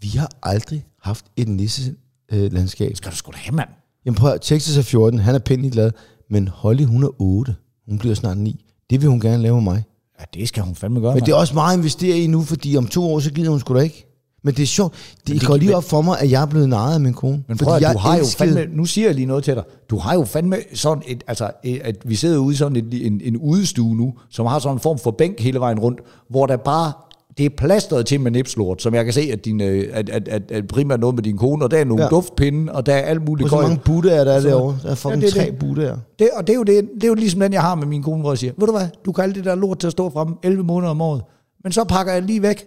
[0.00, 2.96] vi har aldrig haft et nisselandskab.
[2.96, 3.68] Skal du sgu da have, mand.
[4.06, 5.90] Jamen prøv at, Texas er 14, han er pænt glad,
[6.30, 7.54] men Holly, hun er 8.
[7.88, 8.64] Hun bliver snart 9.
[8.90, 9.84] Det vil hun gerne lave med mig.
[10.20, 11.26] Ja, det skal hun fandme gøre, Men mand.
[11.26, 13.60] det er også meget at investere i nu, fordi om to år, så gider hun
[13.60, 14.06] sgu da ikke.
[14.44, 14.94] Men det er sjovt.
[15.26, 17.44] Det, det går lige op for mig, at jeg er blevet narret af min kone.
[17.48, 19.44] Men Fordi prøv at, jeg du har jo elskede- fandme, nu siger jeg lige noget
[19.44, 22.56] til dig, du har jo fandme sådan et, altså, et- at vi sidder ude i
[22.56, 25.78] sådan et, en, en udestue nu, som har sådan en form for bænk hele vejen
[25.78, 26.92] rundt, hvor der bare,
[27.40, 30.28] det er plastret til med nipslort, som jeg kan se, at, din, øh, at, at,
[30.28, 32.08] at, at primært noget med din kone, og der er nogle Ja.
[32.08, 34.78] duftpinde, og der er alt muligt Og så mange butter der er derovre.
[34.82, 35.98] Der er fucking Ja, det er tre butter.
[36.18, 38.02] Det, og det er, jo det, det er jo ligesom den, jeg har med min
[38.02, 39.92] kone, hvor jeg siger, ved du hvad, du kan alt det der lort til at
[39.92, 41.22] stå frem 11 måneder om året,
[41.64, 42.64] men så pakker jeg lige væk.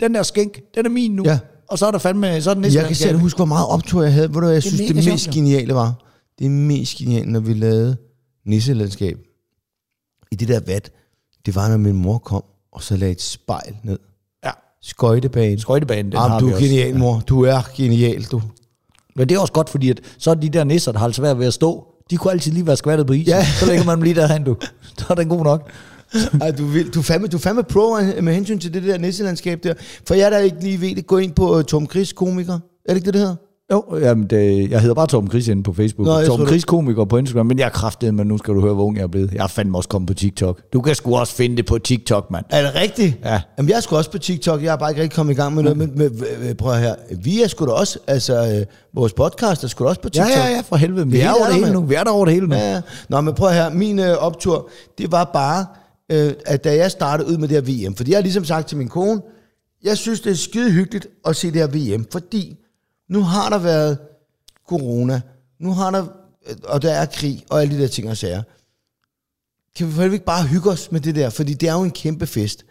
[0.00, 1.22] Den der skænk, den er min nu.
[1.26, 1.38] Ja.
[1.68, 3.66] Og så er der fandme, så er den næste Jeg kan selv huske, hvor meget
[3.66, 4.28] optur jeg havde.
[4.28, 5.40] Ved du, hvad jeg synes, det, mega det mest sjovt, jo.
[5.40, 5.94] geniale var?
[6.38, 7.96] Det mest geniale, når vi lavede
[8.46, 9.18] nisselandskab.
[10.32, 10.90] i det der vat,
[11.46, 13.98] det var, når min mor kom, og så lagde et spejl ned.
[14.84, 14.88] Ja.
[14.88, 15.60] Skøjtebane.
[15.60, 16.66] Skøjtebanen, den Jamen, har du vi er også.
[16.68, 17.22] genial, mor.
[17.28, 18.42] Du er genial, du.
[19.16, 21.20] Men det er også godt, fordi at, så er de der nisser, der har altså
[21.22, 23.28] svært ved at stå, de kunne altid lige være skvattet på isen.
[23.28, 23.44] Ja.
[23.44, 24.56] Så lægger man dem lige derhen, du.
[24.98, 25.70] Så er den god nok.
[26.40, 28.98] Ej, du, vil, du, er fandme, du er fandme pro med hensyn til det der
[28.98, 29.74] nisselandskab der.
[30.06, 32.52] For jeg der ikke lige ved det, gå ind på uh, Tom Chris komiker.
[32.54, 33.36] Er det ikke det, det hedder?
[33.72, 36.06] Jo, jamen det, jeg hedder bare Torben Chris inde på Facebook.
[36.06, 38.74] Nå, Torben Chris komiker på Instagram, men jeg er kraftet, men nu skal du høre,
[38.74, 39.32] hvor ung jeg er blevet.
[39.32, 40.60] Jeg er fandme også kommet på TikTok.
[40.72, 42.44] Du kan sgu også finde det på TikTok, mand.
[42.50, 43.16] Er det rigtigt?
[43.24, 43.40] Ja.
[43.58, 44.62] Jamen, jeg er sgu også på TikTok.
[44.62, 45.78] Jeg har bare ikke rigtig kommet i gang med noget.
[45.78, 46.94] Men, men men, prøv her.
[47.22, 50.24] Vi er sgu da også, altså, øh, vores podcast er sgu da også på Ja,
[50.24, 50.44] TikTok.
[50.44, 51.06] ja, ja, for helvede.
[51.06, 51.82] Vi Det er over er det hele nu.
[51.84, 52.54] Vi er der over det hele nu.
[52.54, 52.80] Ja, ja.
[53.08, 53.70] Nå, men prøv her.
[53.70, 55.66] Min øh, optur, det var bare,
[56.12, 58.68] øh, at da jeg startede ud med det her VM, fordi jeg har ligesom sagt
[58.68, 59.20] til min kone,
[59.84, 62.56] jeg synes, det er skide hyggeligt at se det her VM, fordi
[63.08, 63.98] nu har der været
[64.68, 65.20] corona,
[65.58, 66.06] nu har der,
[66.48, 68.42] øh, og der er krig, og alle de der ting og sager.
[69.76, 71.90] Kan vi for ikke bare hygge os med det der, fordi det er jo en
[71.90, 72.64] kæmpe fest.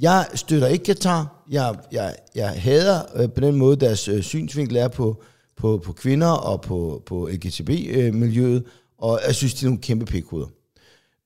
[0.00, 1.44] Jeg støtter ikke Katar.
[1.50, 5.22] Jeg, jeg, jeg hader øh, på den måde, deres øh, synsvinkel er på,
[5.56, 8.64] på, på kvinder og på, på LGTB-miljøet,
[8.98, 10.48] og jeg synes, de er nogle kæmpe pikhoveder.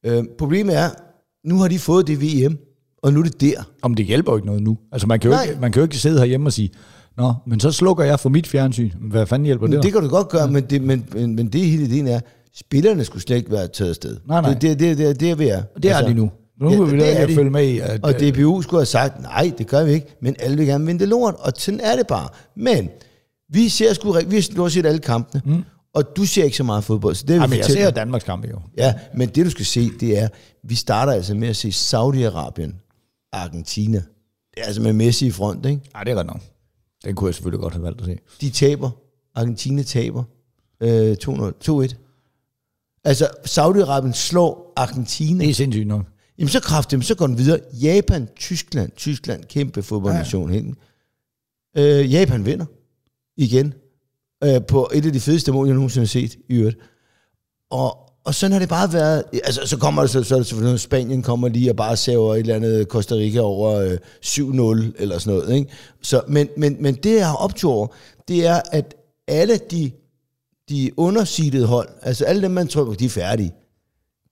[0.04, 0.90] Øh, problemet er,
[1.44, 2.58] nu har de fået det VM,
[3.02, 3.62] og nu er det der.
[3.82, 4.78] Om det hjælper jo ikke noget nu.
[4.92, 5.44] Altså man kan jo, Nej.
[5.44, 6.70] ikke, man kan jo ikke sidde herhjemme og sige,
[7.16, 8.90] Nå, men så slukker jeg for mit fjernsyn.
[9.00, 9.74] Hvad fanden hjælper det?
[9.74, 12.20] Men det kan du godt gøre, men det, men, men, men det hele ideen er,
[12.54, 14.16] spillerne skulle slet ikke være taget afsted.
[14.26, 14.54] Nej, nej.
[14.54, 15.62] Det, det, det, det, det er vi er.
[15.82, 16.30] Det er de nu.
[16.60, 17.34] Nu ja, må vi det da ikke de.
[17.34, 20.36] følge med i, at, Og DBU skulle have sagt, nej, det gør vi ikke, men
[20.38, 22.28] alle vil gerne vinde lort, og sådan er det bare.
[22.56, 22.88] Men
[23.48, 25.62] vi ser sgu, vi har stort set alle kampene, mm.
[25.94, 27.90] og du ser ikke så meget fodbold, så det vil Jamen, jeg ser.
[27.90, 28.60] Danmarks kampe jo.
[28.76, 30.28] Ja, men det du skal se, det er,
[30.64, 32.72] vi starter altså med at se Saudi-Arabien,
[33.32, 34.02] Argentina.
[34.54, 35.80] Det er altså med Messi i front, ikke?
[35.94, 36.40] Nej, det er ret nok.
[37.04, 38.18] Den kunne jeg selvfølgelig godt have valgt at se.
[38.40, 38.90] De taber.
[39.34, 40.24] Argentina taber.
[40.80, 41.52] Øh, 2-0.
[41.70, 41.94] 2-1.
[43.04, 45.44] Altså, Saudi-Arabien slår Argentina.
[45.44, 46.06] Det er sindssygt nok.
[46.38, 47.60] Jamen så kraftigt, så går den videre.
[47.72, 50.52] Japan, Tyskland, Tyskland, kæmpe fodboldnation.
[50.52, 50.62] Ja.
[51.78, 52.66] Øh, Japan vinder
[53.36, 53.74] igen
[54.44, 56.78] øh, på et af de fedeste mål, jeg nogensinde har set i øvrigt.
[57.70, 59.24] Og, og sådan har det bare været.
[59.44, 62.86] Altså, så kommer så, så noget, Spanien kommer lige og bare saver et eller andet
[62.86, 65.54] Costa Rica over øh, 7-0 eller sådan noget.
[65.54, 65.70] Ikke?
[66.02, 67.86] Så, men, men, men det, jeg har optur over,
[68.28, 68.94] det er, at
[69.28, 69.90] alle de,
[70.68, 73.52] de undersidede hold, altså alle dem, man tror, de er færdige,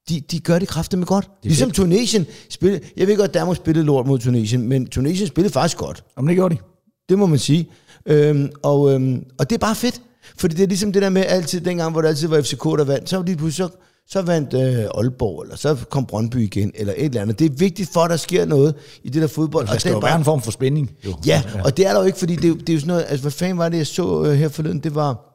[0.09, 1.31] de, de gør det kraftedeme godt.
[1.43, 5.77] Ligesom Tunesien spillede, jeg ved godt, Danmark spillede lort mod Tunesien, men Tunesien spillede faktisk
[5.77, 6.05] godt.
[6.17, 6.61] Om det gjorde de.
[7.09, 7.69] Det må man sige.
[8.07, 10.03] Øhm, og, øhm, og det er bare fedt.
[10.37, 12.85] Fordi det er ligesom det der med altid, dengang, hvor det altid var FCK, der
[12.85, 16.73] vandt, så var de pludselig, så, så vandt øh, Aalborg, eller så kom Brøndby igen,
[16.75, 17.39] eller et eller andet.
[17.39, 19.67] Det er vigtigt for, at der sker noget i det der fodbold.
[19.67, 20.91] Der og skal det er være en form for spænding.
[21.07, 21.15] Jo.
[21.27, 22.89] Ja, og det er der jo ikke, fordi det, er jo- det er jo sådan
[22.89, 25.27] noget, altså hvad fanden var det, jeg så øh, her forleden, det var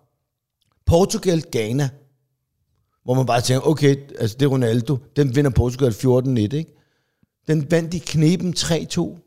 [0.85, 1.89] Portugal, Ghana,
[3.03, 6.65] hvor man bare tænker, okay, altså det er Ronaldo, den vinder Portugal 14-1, ikke?
[7.47, 9.24] Den vandt i kneben 3-2.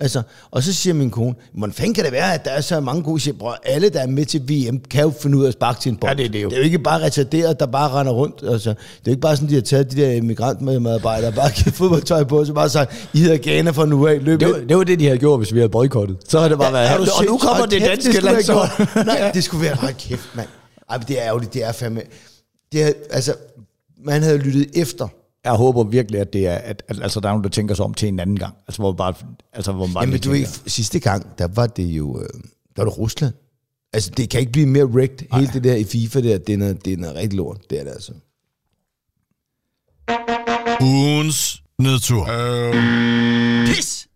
[0.00, 2.80] Altså, og så siger min kone, hvordan fanden kan det være, at der er så
[2.80, 5.48] mange gode, siger, bror, alle, der er med til VM, kan jo finde ud af
[5.48, 6.10] at sparke til en bold.
[6.10, 6.48] Ja, det er det jo.
[6.48, 8.42] Det er jo ikke bare retarderet, der bare render rundt.
[8.52, 11.74] Altså, det er jo ikke bare sådan, de har taget de der migrantmedarbejdere, bare givet
[11.74, 14.54] fodboldtøj på, og så bare sagt, I hedder Ghana fra nu af, løb Det, ind."
[14.54, 16.16] var, det var det, de havde gjort, hvis vi havde boykottet.
[16.28, 18.70] Så havde det bare været, er du og nu kommer det danske landshold.
[19.06, 20.48] Nej, det skulle være, hold kæft, mand.
[20.90, 22.00] Ej, det er ærgerligt, det er fandme...
[22.72, 23.34] Det er, altså,
[24.04, 25.08] man havde lyttet efter.
[25.46, 27.84] Jeg håber virkelig, at det er, at, at altså, der er nogen, der tænker sig
[27.84, 28.54] om til en anden gang.
[28.68, 29.14] Altså, hvor bare,
[29.52, 32.20] altså, hvor bare Jamen, du ved, sidste gang, der var det jo...
[32.20, 32.28] Øh,
[32.76, 33.34] der var det Rusland.
[33.92, 35.26] Altså, det kan ikke blive mere wrecked.
[35.34, 37.58] Hele det der i FIFA der, det er noget, det er noget rigtig lort.
[37.70, 38.12] Det er det altså.
[40.80, 42.28] Ugens nedtur.
[42.30, 43.66] Øh.
[43.66, 44.08] Pis!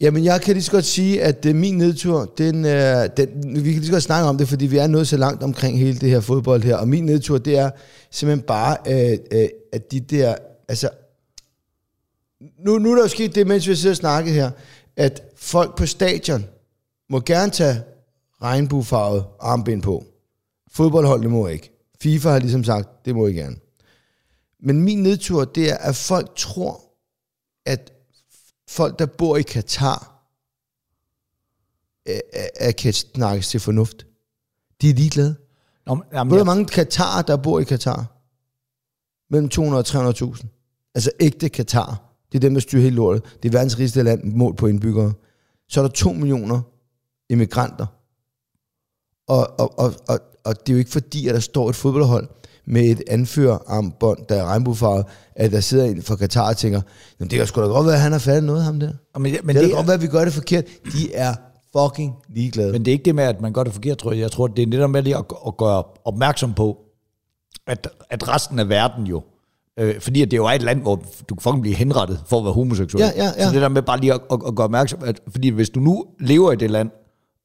[0.00, 2.70] Jamen, jeg kan lige så godt sige, at uh, min nedtur, den, uh,
[3.16, 5.42] den, vi kan lige så godt snakke om det, fordi vi er nået så langt
[5.42, 6.76] omkring hele det her fodbold her.
[6.76, 7.70] Og min nedtur, det er
[8.10, 10.34] simpelthen bare, uh, uh, at de der,
[10.68, 10.90] altså,
[12.58, 14.50] nu, nu er der jo sket det, mens vi sidder og snakker her,
[14.96, 16.44] at folk på stadion
[17.10, 17.82] må gerne tage
[18.42, 20.04] regnbuefarvet armbind på.
[20.72, 21.70] Fodboldholdene må ikke.
[22.00, 23.56] FIFA har ligesom sagt, det må I gerne.
[24.60, 26.80] Men min nedtur, det er, at folk tror,
[27.66, 27.92] at
[28.68, 30.10] folk, der bor i Katar,
[32.06, 34.06] er, er, er kan snakkes til fornuft.
[34.80, 35.36] De er ligeglade.
[35.86, 38.06] Nå, men- jamen, Hvor er jeg, mange Katar, der bor i Katar?
[39.34, 40.90] Mellem 200 og 300.000.
[40.94, 42.02] Altså ægte Katar.
[42.32, 43.22] Det er dem, der styrer hele lortet.
[43.42, 45.12] Det er verdens rigeste land målt på indbyggere.
[45.68, 46.60] Så er der 2 millioner
[47.30, 47.86] immigranter.
[49.28, 52.28] Og, og, og, og, og det er jo ikke fordi, at der står et fodboldhold
[52.66, 55.04] med et anførerarmbånd, der er regnbuefarvet,
[55.36, 56.80] at der sidder en fra Katar og tænker,
[57.20, 58.92] Jamen, det kan sgu da godt være, at han har fattet noget, ham der.
[59.14, 60.64] men, men, Men det det, kan godt være, at vi gør det forkert.
[60.92, 61.34] De er
[61.78, 62.72] fucking ligeglade.
[62.72, 64.20] men det er ikke det med, at man gør det forkert, tror jeg.
[64.20, 66.78] Jeg tror, det er der med lige at, at gøre opmærksom på,
[67.66, 69.22] at, at resten af verden jo,
[69.80, 72.38] Øh, fordi at det jo er et land, hvor du kan fucking blive henrettet for
[72.38, 73.04] at være homoseksuel.
[73.04, 73.44] Ja, ja, ja.
[73.46, 75.80] Så det der med bare lige at, at, at gøre opmærksom, at, fordi hvis du
[75.80, 76.90] nu lever i det land,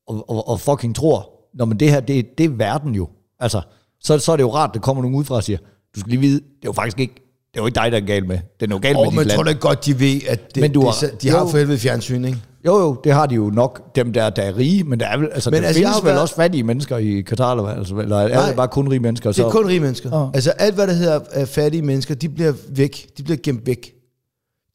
[0.08, 3.08] og, og, og fucking tror, når men det her, det, det er verden jo.
[3.40, 3.62] Altså,
[4.02, 5.58] så, så er det jo rart, at der kommer nogen udefra og siger,
[5.96, 7.14] du skal lige vide, det er jo faktisk ikke,
[7.54, 8.40] det er jo ikke dig, der er galt med.
[8.60, 9.46] Det er jo galt Og med dit tror land.
[9.46, 11.48] da ikke godt, de ved, at det, Men du det, har- de har jo.
[11.48, 12.38] for helvede fjernsyn, ikke?
[12.66, 15.18] Jo, jo, det har de jo nok, dem der, der er rige, men der er
[15.18, 17.64] vel, altså, Men der altså, findes vel været- også fattige mennesker i Katar, eller?
[17.70, 19.32] Altså, eller er det bare kun rige mennesker?
[19.32, 20.14] Det er kun rige mennesker.
[20.14, 20.30] Åh.
[20.34, 23.08] Altså alt, hvad der hedder uh, fattige mennesker, de bliver væk.
[23.18, 23.94] De bliver gemt væk.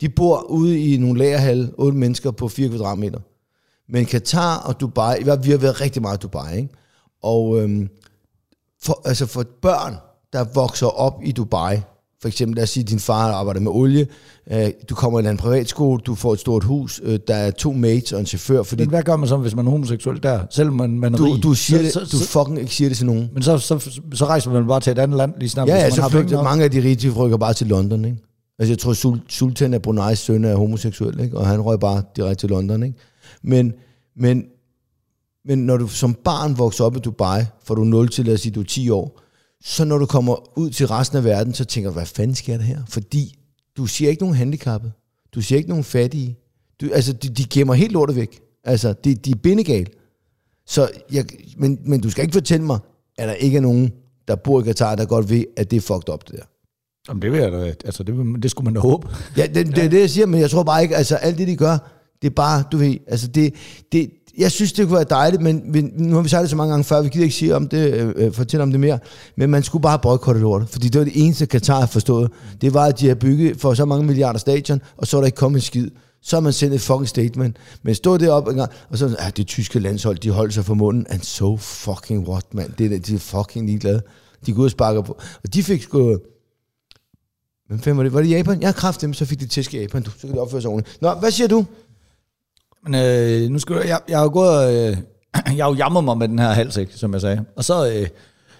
[0.01, 3.19] De bor ude i nogle lagerhal, otte mennesker på 4 kvadratmeter.
[3.89, 6.69] Men Katar og Dubai, vi har, vi har været rigtig meget i Dubai, ikke?
[7.23, 7.89] Og øhm,
[8.83, 9.95] for, altså for børn,
[10.33, 11.77] der vokser op i Dubai,
[12.25, 14.07] for eksempel, lad os sige, at din far arbejder med olie,
[14.53, 17.73] øh, du kommer i en privatskole, du får et stort hus, øh, der er to
[17.73, 20.41] mates og en chauffør, fordi Men hvad gør man så, hvis man er homoseksuel der?
[20.51, 21.43] Selvom man, man er du, rig?
[21.43, 23.31] du, siger så, det, så, du fucking ikke siger det til nogen.
[23.33, 25.81] Men så, så, så rejser man bare til et andet land, lige snart, Ja, hvis
[25.81, 28.19] ja, man så har flygter mange af de rige, de rykker bare til London, ikke?
[28.59, 31.39] Altså, jeg tror, Sul- Sultan af Brunei's søn er homoseksuel, ikke?
[31.39, 32.99] Og han røg bare direkte til London, ikke?
[33.43, 33.73] Men,
[34.17, 34.45] men,
[35.45, 38.41] men når du som barn vokser op i Dubai, får du 0 til, lad os
[38.41, 39.21] sige, du er 10 år,
[39.65, 42.57] så når du kommer ud til resten af verden, så tænker du, hvad fanden sker
[42.57, 42.83] der her?
[42.89, 43.39] Fordi
[43.77, 44.93] du siger ikke nogen handicappet.
[45.35, 46.39] Du siger ikke nogen fattige.
[46.81, 48.41] Du, altså, de, de gemmer helt lortet væk.
[48.65, 49.87] Altså, de, de er bindegal.
[50.67, 51.25] Så jeg,
[51.57, 52.79] men, men du skal ikke fortælle mig,
[53.19, 53.93] at der ikke er nogen,
[54.29, 56.45] der bor i Katar, der godt ved, at det er fucked up, det der.
[57.09, 59.09] Jamen, det vil jeg da, altså, det, det skulle man da håbe.
[59.37, 61.49] Ja, det, det er det, jeg siger, men jeg tror bare ikke, altså alt det,
[61.49, 61.79] de gør,
[62.23, 63.55] det er bare, du ved, altså det,
[63.93, 66.57] det jeg synes, det kunne være dejligt, men, vi, nu har vi sagt det så
[66.57, 68.99] mange gange før, vi gider ikke sige om det, øh, fortælle om det mere,
[69.37, 72.31] men man skulle bare boykotte lortet, fordi det var det eneste, Katar har forstået.
[72.61, 75.27] Det var, at de har bygget for så mange milliarder stadion, og så er der
[75.27, 75.91] ikke kommet en skid.
[76.23, 77.57] Så har man sendt et fucking statement.
[77.83, 80.75] Men stod deroppe en gang, og så ja, det tyske landshold, de holdt sig for
[80.75, 82.75] munden, and so fucking what, man.
[82.79, 84.03] Det er, de er fucking ligeglade.
[84.47, 85.19] De går ud og sparker på.
[85.45, 86.19] Og de fik sgu,
[87.69, 88.13] Hvem fanden var det?
[88.13, 88.61] Var det Japan?
[88.61, 90.03] Jeg har kraft dem, så fik de tæsk i Japan.
[90.03, 91.03] Du, så kan de opføre sig ordentligt.
[91.03, 91.65] Nå, hvad siger du?
[92.85, 94.97] Men øh, nu skal du, jeg, jeg har jo gået, øh,
[95.57, 97.45] jeg har jo jamret mig med den her hals, ikke, som jeg sagde.
[97.57, 98.07] Og så, øh,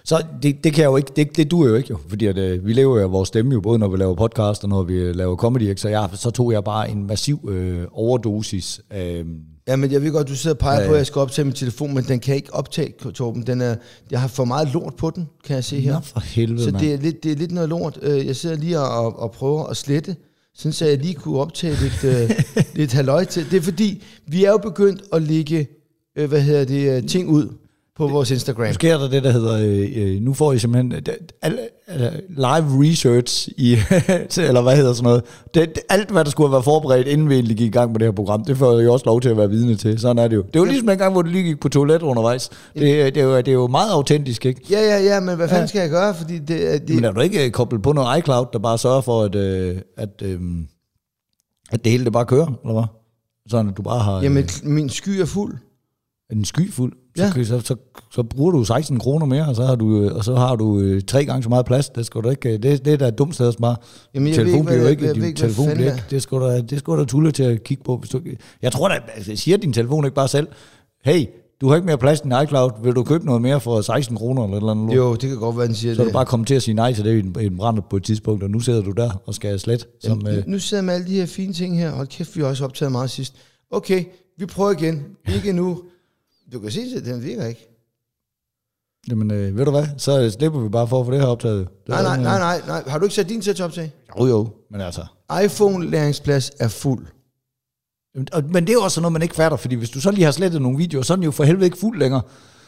[0.05, 2.37] så det, det kan jeg jo ikke, det, det duer jo ikke jo, fordi at,
[2.37, 5.13] øh, vi lever jo vores stemme jo, både når vi laver podcast og når vi
[5.13, 5.81] laver comedy, ikke?
[5.81, 8.81] Så, jeg, så tog jeg bare en massiv øh, overdosis.
[8.97, 9.25] Øh,
[9.67, 11.45] Ja, men jeg ved godt, du sidder og peger Ja, på, at jeg skal optage
[11.45, 13.41] min telefon, men den kan ikke optage, Torben.
[13.47, 13.75] Den er,
[14.11, 15.93] jeg har for meget lort på den, kan jeg se her.
[15.93, 17.99] Nå, for helvede, Så det er, lidt, det er lidt noget lort.
[18.01, 20.15] Øh, Jeg sidder lige og, og prøver at slette,
[20.55, 22.29] sådan så jeg lige kunne optage lidt, øh,
[22.75, 23.51] lidt halvøj til.
[23.51, 25.67] Det er fordi, vi er jo begyndt at lægge,
[26.15, 27.49] øh, hvad hedder det, øh, ting ud
[27.97, 28.67] på vores Instagram.
[28.67, 31.01] Nu sker der det, der hedder, øh, øh, nu får I simpelthen øh,
[31.41, 33.77] al, al, live research i,
[34.47, 35.23] eller hvad hedder sådan noget.
[35.53, 37.99] Det, alt, hvad der skulle have været forberedt, inden vi egentlig gik i gang med
[37.99, 39.99] det her program, det får jeg jo også lov til at være vidne til.
[39.99, 40.41] Sådan er det jo.
[40.41, 42.49] Det er jo ligesom den gang, hvor du lige gik på toilet undervejs.
[42.73, 44.61] Det, det, er, jo, det er jo meget autentisk, ikke?
[44.69, 46.15] Ja, ja, ja, men hvad fanden skal jeg gøre?
[46.15, 49.01] Fordi det, det, Men er du ikke øh, koblet på noget iCloud, der bare sørger
[49.01, 50.39] for, at, øh, at, øh,
[51.71, 52.83] at det hele det bare kører, eller hvad?
[53.49, 55.57] Sådan, at du bare har jamen, øh, min sky er fuld.
[56.31, 56.93] En sky fuld.
[57.17, 57.27] Ja.
[57.27, 57.75] Så, kan- så, så,
[58.11, 60.79] så, bruger du 16 kroner mere, og så har du, øh, og så har du
[60.79, 61.89] øh, tre gange så meget plads.
[61.89, 63.75] Det, skal du ikke, øh, det, det er da et dumt sted at spare.
[64.13, 66.37] Jamen, jeg telefon bliver jo ikke, jeg ikke, hvad telefon bliver det ikke, det skal
[66.37, 67.97] du da, det skal du da tulle til at kigge på.
[67.97, 68.21] Hvis du,
[68.61, 70.47] jeg tror da, altså, siger din telefon ikke bare selv,
[71.05, 71.25] hey,
[71.61, 74.43] du har ikke mere plads end iCloud, vil du købe noget mere for 16 kroner
[74.43, 74.85] eller et eller andet?
[74.85, 76.63] lort?" Jo, det kan godt være, den siger Så er du bare kommet til at
[76.63, 78.81] sige nej til det i en, i en brand på et tidspunkt, og nu sidder
[78.81, 79.87] du der og skal slet.
[80.03, 81.91] Som, Jamen, øh, nu sidder jeg med alle de her fine ting her.
[81.91, 83.35] Hold kæft, vi har også optaget meget sidst.
[83.71, 84.03] Okay,
[84.37, 85.03] vi prøver igen.
[85.35, 85.81] Ikke nu.
[86.55, 87.69] Du kan se, at den virker ikke.
[89.09, 91.59] jamen, øh, ved du hvad, så slipper vi bare for at få det her optaget.
[91.59, 92.83] Det Nej, nej, nej, øh, nej, nej.
[92.87, 93.93] Har du ikke sat din til at optage?
[94.19, 95.05] Jo, jo, men altså...
[95.43, 97.05] iPhone-læringsplads er fuld.
[98.15, 100.25] Jamen, Men det er jo også noget, man ikke fatter, fordi hvis du så lige
[100.25, 102.21] har slettet nogle videoer, så er den jo for helvede ikke fuld længere.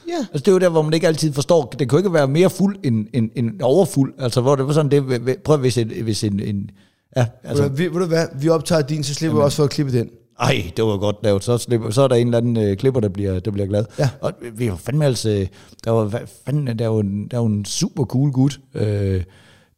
[0.08, 0.18] Ja.
[0.18, 2.28] Altså det er jo der, hvor man ikke altid forstår, det kan jo ikke være
[2.28, 4.14] mere fuld end, end, end overfuld.
[4.18, 6.70] Altså hvor det var sådan, det, prøv hvis en, hvis en, en
[7.16, 8.28] ja, Altså, altså, ved, ved du hvad?
[8.42, 10.10] Vi optager din, så slipper vi også for at klippe den.
[10.40, 11.44] Ej, det var godt lavet.
[11.44, 13.86] Så, slipper, så er der en eller anden øh, klipper, der bliver, der bliver glad.
[14.00, 14.10] Ja.
[14.22, 15.48] Og vi var fandme altså, øh,
[15.86, 19.24] der var, fanden, der var, en, der var en super cool gut, øh,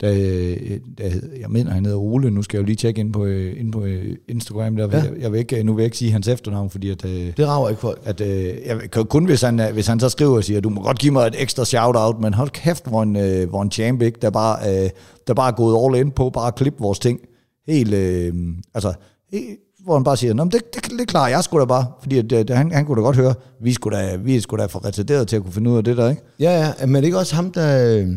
[0.01, 2.99] der, øh, der, hed- jeg mener, han hedder Ole, nu skal jeg jo lige tjekke
[2.99, 4.97] ind på, øh, ind på øh, Instagram, der, Ja.
[5.03, 7.47] jeg, jeg vil ikke, nu vil jeg ikke sige hans efternavn, fordi at, øh, Det
[7.47, 8.01] rager ikke folk.
[8.03, 10.81] at øh, jeg, kun hvis han, øh, hvis han så skriver og siger, du må
[10.81, 14.01] godt give mig et ekstra shout-out, men hold kæft, hvor en, øh, hvor en champ,
[14.01, 14.19] ikke?
[14.21, 14.89] Der, bare, øh,
[15.27, 17.19] der bare er gået all in på bare at klippe vores ting.
[17.67, 18.33] Helt, øh,
[18.73, 18.93] altså,
[19.31, 19.59] helt,
[19.89, 22.17] hvor han bare siger, Nå, men det, det, det klarer jeg sgu da bare, fordi
[22.17, 24.57] at, øh, det, han, han kunne da godt høre, vi, skulle da, vi er sgu
[24.57, 26.21] da for retarderet til at kunne finde ud af det der, ikke?
[26.39, 26.85] Ja, ja.
[26.85, 27.97] Men er det ikke også ham, der...
[27.97, 28.07] øh,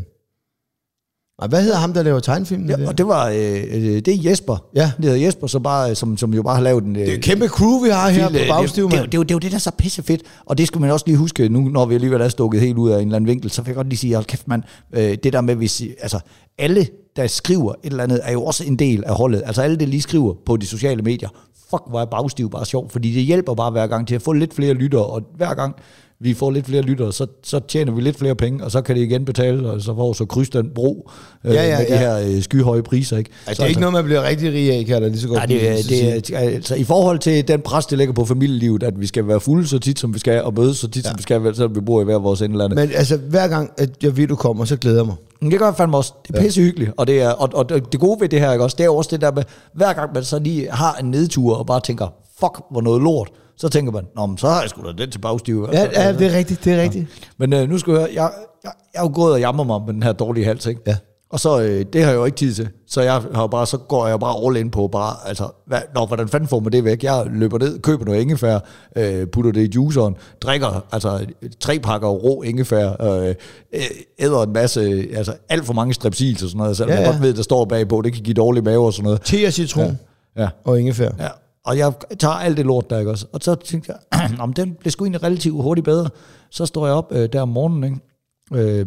[1.42, 2.66] Ej, hvad hedder ham, der laver tegnefilm?
[2.70, 3.36] Ja, og det var, øh,
[3.70, 4.64] øh, det er Jesper.
[4.76, 4.92] Ja.
[4.96, 6.96] Det hedder Jesper, så bare, som, som jo bare har lavet en...
[6.96, 9.02] Øh, det er et kæmpe crew, vi har her Phil, på øh, Bagstiv, det, det,
[9.02, 10.22] det, det, er jo- det er jo det, der er så pisse fedt.
[10.46, 12.90] Og det skal man også lige huske, nu når vi alligevel er stukket helt ud
[12.90, 14.62] af en eller anden vinkel, så vil jeg godt lige sige, hold kæft mand,
[14.92, 16.18] øh, det der med, hvis, altså
[16.58, 19.42] alle der skriver et eller andet, er jo også en del af holdet.
[19.46, 21.28] Altså alle det lige skriver på de sociale medier.
[21.72, 24.32] Fuck, hvor er bagstiv bare sjov, fordi det hjælper bare hver gang til at få
[24.32, 25.76] lidt flere lyttere, og hver gang
[26.22, 28.96] vi får lidt flere lyttere, så, så tjener vi lidt flere penge, og så kan
[28.96, 31.10] det igen betale, og så får så krydse den bro
[31.44, 31.98] øh, Ja, ja, med de ja.
[31.98, 33.18] her øh, skyhøje priser.
[33.18, 33.30] Ikke?
[33.46, 35.28] Altså, Så det er ikke noget, man bliver rigtig rig af, kan jeg lige så
[35.28, 36.34] godt Nej, det, det, sige.
[36.34, 39.40] er- altså, I forhold til den pres, det lægger på familielivet, at vi skal være
[39.40, 41.10] fulde så tit, som vi skal, og mødes så tit, ja.
[41.10, 42.74] som vi skal, selvom vi bor i hver vores indlande.
[42.76, 45.50] Men altså, hver gang, at jeg ved, du kommer, så glæder jeg mig.
[45.50, 46.12] Det gør jeg fandme også.
[46.28, 46.90] Det er pisse hyggeligt.
[46.96, 49.08] Og det, er, og, og det gode ved det her, ikke også, det er også
[49.12, 49.42] det der med,
[49.74, 52.06] hver gang man så lige har en nedtur, og bare tænker,
[52.40, 55.10] fuck, hvor noget lort, så tænker man, Nå, men så har jeg sgu da den
[55.10, 55.68] til bagstiv.
[55.72, 57.06] Ja, ja, det er rigtigt, det er rigtigt.
[57.38, 58.30] Men øh, nu skal jeg høre, jeg,
[58.64, 60.80] jeg, jeg er jo gået og jammer mig med den her dårlige hals, ikke?
[60.86, 60.96] Ja.
[61.30, 62.68] Og så, øh, det har jeg jo ikke tid til.
[62.86, 66.06] Så jeg har bare, så går jeg bare all in på bare, altså, hvad, når,
[66.06, 67.02] hvordan fanden får man det væk?
[67.04, 68.58] Jeg løber ned, køber noget ingefær,
[68.96, 71.26] øh, putter det i juiceren, drikker altså
[71.60, 73.34] tre pakker rå ingefær, øh,
[73.74, 73.80] øh,
[74.18, 77.06] æder en masse, altså alt for mange strepsils og sådan noget, selvom Ja, ja, ja.
[77.06, 79.20] jeg godt ved, der står bagpå, det kan give dårlig mave og sådan noget.
[79.24, 79.98] Te og citron
[80.36, 80.48] Ja.
[80.64, 81.10] og ingefær.
[81.18, 81.28] Ja,
[81.64, 83.26] og jeg tager alt det lort der, ikke også?
[83.32, 86.10] Og så tænkte jeg, om den blev sgu egentlig relativt hurtigt bedre.
[86.50, 88.70] Så står jeg op øh, der om morgenen, ikke?
[88.80, 88.86] Øh,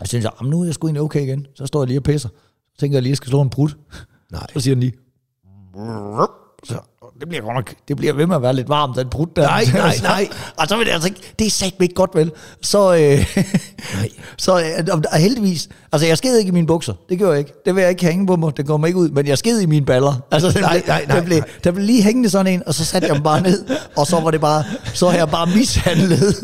[0.00, 1.46] og så tænkte jeg, "Jamen, nu er jeg sgu egentlig okay igen.
[1.54, 2.28] Så står jeg lige og pisser.
[2.74, 3.70] Så tænker jeg lige, at jeg skal slå en brud.
[4.32, 4.46] Nej.
[4.52, 4.92] Så siger den lige,
[7.20, 9.42] det bliver godt nok, det bliver ved med at være lidt varmt, den brud der.
[9.46, 10.28] Nej, nej, nej.
[10.56, 12.30] og så vil det altså ikke, det er sagt ikke godt, vel?
[12.62, 13.36] Så, øh,
[14.38, 17.52] så øh, og- heldigvis, altså jeg sked ikke i mine bukser, det gjorde jeg ikke.
[17.66, 19.66] Det vil jeg ikke hænge på mig, det kommer ikke ud, men jeg sked i
[19.66, 20.14] mine baller.
[20.32, 21.48] Altså, den Nej, nej, nej, der, blev, nej.
[21.64, 23.64] der blev lige hængende sådan en, og så satte jeg dem bare ned,
[23.96, 26.36] og så var det bare, så har jeg bare mishandlet,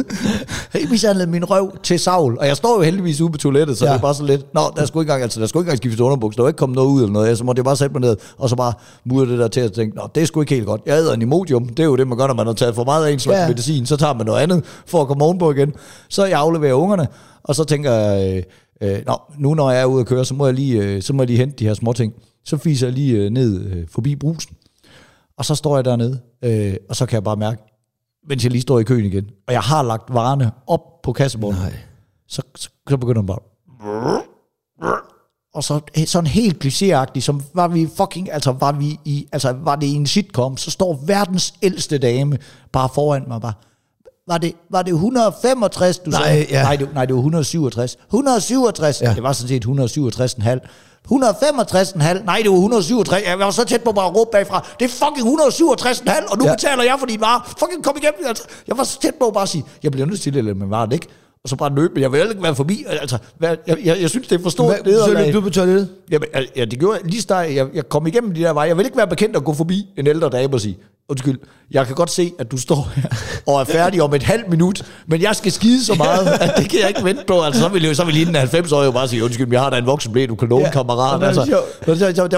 [0.91, 3.91] mishandlet min røv til savl, og jeg står jo heldigvis ude på toilettet, så Ja.
[3.91, 5.77] det er bare så lidt, nå, der skulle ikke engang, altså der skulle ikke engang
[5.79, 7.93] skifte underbukser, der var ikke kommet noget ud eller noget, så måtte jeg bare sætte
[7.93, 8.73] mig ned, og så bare
[9.05, 10.81] mudre det der til, at tænke, nå, det er sgu ikke helt godt.
[10.87, 12.85] Jeg æder en Imodium, det er jo det, man gør, når man har taget for
[12.85, 13.49] meget af en slags Ja.
[13.49, 15.73] medicin, så tager man noget andet for at komme ovenpå igen.
[16.09, 17.09] Så jeg afleverer ungerne,
[17.43, 18.37] og så tænker jeg,
[18.83, 21.03] øh, øh, nå, nu når jeg er ude at køre, så må jeg lige, øh,
[21.03, 22.15] så må jeg lige hente de her små ting.
[22.45, 24.57] Så fiser jeg lige øh, ned øh, forbi brusen,
[25.39, 27.63] og så står jeg dernede, øh, og så kan jeg bare mærke,
[28.29, 31.61] mens jeg lige står i køen igen, og jeg har lagt varerne op på kassebåndet,
[31.63, 31.73] Nej.
[32.29, 33.39] så, så, så begynder den bare...
[35.59, 39.77] Og så sådan helt klichéagtigt, som var vi fucking, altså var vi i, altså var
[39.77, 42.39] det i en sitcom, så står verdens ældste dame
[42.73, 43.53] bare foran mig bare,
[44.29, 46.47] var det, var det 165, du Nej, sagde?
[46.51, 46.63] ja.
[46.63, 47.97] Nej, det, nej, det var 167.
[48.11, 49.13] 167, Ja.
[49.15, 50.59] det var sådan set 167,5.
[51.13, 52.25] 165,5.
[52.25, 53.23] Nej, det var 167.
[53.27, 54.67] Jeg var så tæt på bare at råbe bagfra.
[54.81, 56.55] Det er fucking 167,5, og nu Ja.
[56.55, 57.41] betaler jeg for din vare.
[57.59, 58.21] Fucking kom igennem.
[58.29, 60.71] Altså, jeg var så tæt på bare at sige, jeg bliver nødt til det, men
[60.71, 61.07] varen ikke.
[61.43, 62.85] Og så bare løbe, men jeg vil ikke være forbi.
[62.87, 65.51] Altså, hvad, jeg, jeg, jeg, synes, det er for stort Hvad, så løb du på
[65.51, 65.89] toilettet?
[66.11, 67.55] Jamen, ja, det gjorde jeg lige start.
[67.55, 68.69] Jeg, jeg kom igennem de der veje.
[68.69, 70.79] Jeg vil ikke være bekendt at gå forbi en ældre dame og sige,
[71.09, 71.39] undskyld,
[71.71, 73.09] jeg kan godt se, at du står her
[73.47, 76.71] og er færdig om et halvt minut, men jeg skal skide så meget, at det
[76.71, 77.41] kan jeg ikke vente på.
[77.41, 79.61] Altså, så vil, jeg, så vil lige den 90 år jo bare sige, undskyld, jeg
[79.61, 81.23] har da en voksen blæ, du kan låne Ja, ja, kammerat.
[81.23, 81.41] er Altså,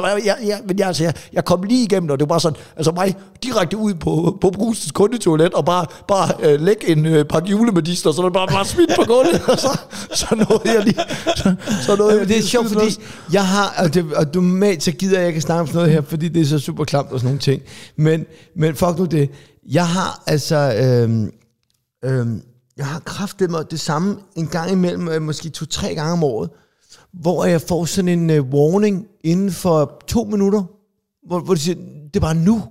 [0.03, 2.41] var, jeg, jeg, men jeg, altså, jeg, jeg, kom lige igennem, og det var bare
[2.41, 7.07] sådan, altså mig direkte ud på, på brugstens kundetoilet, og bare, bare øh, lægge en
[7.07, 9.79] øh, pakke julemedister, så det bare, bare smidt på gulvet, og så,
[10.15, 11.01] så nåede jeg lige,
[11.37, 12.97] så, så nåede Jamen, jeg det er sjovt, fordi
[13.33, 16.03] jeg har, og, det, og normalt så gider jeg ikke snakke om sådan noget her,
[16.03, 17.63] fordi det er så super klamt og sådan nogle ting.
[17.97, 18.27] Men,
[18.61, 19.31] men fuck nu det.
[19.69, 21.31] Jeg har altså, øhm,
[22.05, 22.43] øhm,
[22.77, 26.51] jeg har kraftet mig det samme en gang imellem, øh, måske to-tre gange om året,
[27.13, 30.63] hvor jeg får sådan en øh, warning inden for to minutter,
[31.27, 32.63] hvor, hvor de siger, det er bare nu.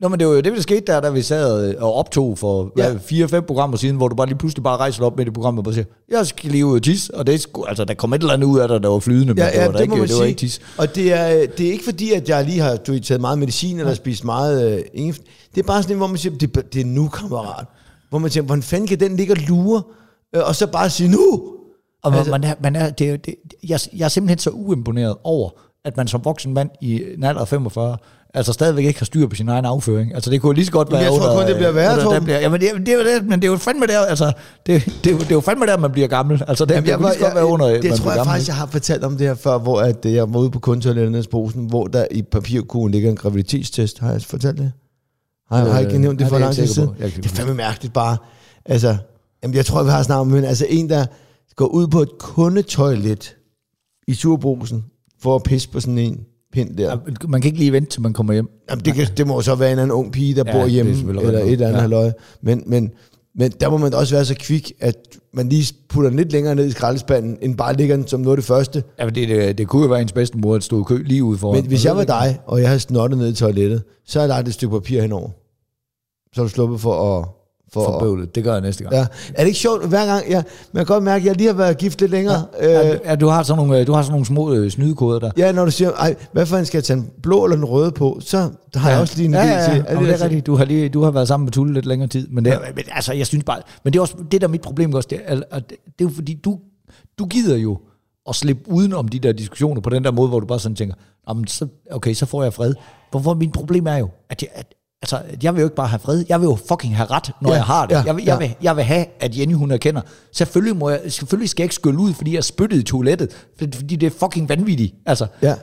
[0.00, 2.38] Nå, men det var jo det, der skete der, da vi sad øh, og optog
[2.38, 2.88] for Ja.
[2.88, 2.96] ja.
[3.02, 5.64] fire-fem programmer siden, hvor du bare lige pludselig bare rejser op med det program og
[5.64, 8.12] bare siger, jeg skal lige ud og tisse, og det er sgu, altså, der kom
[8.12, 9.80] et eller andet ud af dig, der var flydende, men Ja, det ja, var, det
[9.80, 10.60] ikke, man det var ikke tis.
[10.78, 13.78] Og det er, det er ikke fordi, at jeg lige har du, taget meget medicin
[13.78, 15.22] eller spist meget øh, ingefær.
[15.54, 17.66] Det er bare sådan hvor man siger, det, det er nu, kammerat.
[18.10, 19.82] Hvor man siger, hvordan fanden kan den ligge og lure?
[20.36, 21.42] Øh, og så bare sige, nu!
[22.02, 23.34] Og Altså- man er, man er, det, er det,
[23.68, 25.50] jeg, jeg er simpelthen så uimponeret over,
[25.84, 27.96] at man som voksen mand i en alder af 45,
[28.34, 30.14] altså stadigvæk ikke har styr på sin egen afføring.
[30.14, 32.12] Altså det kunne lige så godt være jeg tror under, kun, det bliver værre, under-
[32.12, 34.32] der bliver, jamen, det, det, er det, men det er jo fandme der, altså,
[34.66, 36.42] det, det, er jo- det er jo fandme der, man bliver gammel.
[36.48, 38.16] Altså det, Jamen, det kunne lige så godt være under, det, man det tror jeg
[38.16, 40.50] gammel, faktisk, jeg har fortalt om det her før, hvor at, øh, jeg var ude
[40.50, 43.98] på kundetoilettet nede i posen, hvor der i papirkuglen ligger en graviditetstest.
[43.98, 44.72] Har jeg fortalt det?
[45.50, 46.90] Har, jeg- har jeg ikke Øh, nævnt det nej, for det lang jeg tid siden?
[46.98, 48.16] Jeg Det er fandme mærkeligt bare.
[48.66, 48.96] Altså,
[49.42, 51.06] jamen, jeg tror, vi har snakket om, men altså en, der
[51.56, 53.36] går ud på et kundetoilet
[54.08, 54.84] i turbrusen
[55.22, 56.20] for at pisse på sådan en
[56.52, 56.96] pind der.
[57.28, 58.48] Man kan ikke lige vente, til man kommer hjem.
[58.70, 60.92] Jamen, det, kan, det må så være en anden ung pige, der Ja, bor hjemme,
[60.92, 62.04] eller et eller andet Ja.
[62.04, 62.12] ja.
[62.42, 62.90] Men, men,
[63.34, 64.96] men der må man også være så kvik, at
[65.34, 68.36] man lige putter den lidt længere ned i skraldespanden, end bare ligger den som noget
[68.36, 68.84] af det første.
[68.98, 71.02] Ja, men det, det, det kunne jo være ens bedste mor at stå i kø
[71.02, 71.60] lige ude foran.
[71.60, 74.36] Men hvis jeg var dig, og jeg havde snottet ned i toilettet, så havde jeg
[74.38, 75.30] lagt et stykke papir henover.
[76.34, 77.28] Så er du sluppet for at
[77.72, 78.34] For, For bøvlet.
[78.34, 78.94] Det gør jeg næste gang.
[78.94, 79.06] Ja.
[79.34, 80.42] Er det ikke sjovt, hver gang, ja,
[80.72, 82.44] man kan godt mærke, at jeg lige har været gift lidt længere.
[82.60, 85.18] Ja, Øh, ja, du har sådan nogle, øh, du har sådan nogle små øh, snydekoder
[85.18, 85.30] der.
[85.36, 87.64] ja, når du siger, ej, hvad for en skal jeg tage den blå eller den
[87.64, 89.84] røde på, så har jeg også lige en ja, idé ja, til.
[89.86, 89.92] ja.
[89.92, 90.46] Jamen, det er der- rigtigt.
[90.46, 92.28] Du har, lige, du har været sammen med Tulle lidt længere tid.
[92.28, 93.60] Men, det, er, men altså, jeg synes bare...
[93.84, 95.06] Men det er også det, der er mit problem også.
[95.10, 96.58] Det er, at det er jo fordi, du,
[97.18, 97.78] du gider jo
[98.28, 100.76] at slippe uden om de der diskussioner på den der måde, hvor du bare sådan
[100.76, 100.94] tænker,
[101.28, 102.74] Jamen, så, okay, så får jeg fred.
[103.10, 104.66] Hvorfor mit problem er jo, at jeg, at,
[105.02, 106.24] altså, jeg vil jo ikke bare have fred.
[106.28, 107.94] Jeg vil jo fucking have ret, når Ja, jeg har det.
[107.94, 108.38] ja, jeg, vil, jeg, ja.
[108.46, 110.00] vil, jeg vil have, at Jenny hun erkender.
[110.32, 113.30] Selvfølgelig, må jeg, selvfølgelig skal jeg ikke skylle ud, fordi jeg spyttede i toilettet.
[113.58, 114.94] Fordi det er fucking vanvittigt.
[115.06, 115.54] Altså, Ja.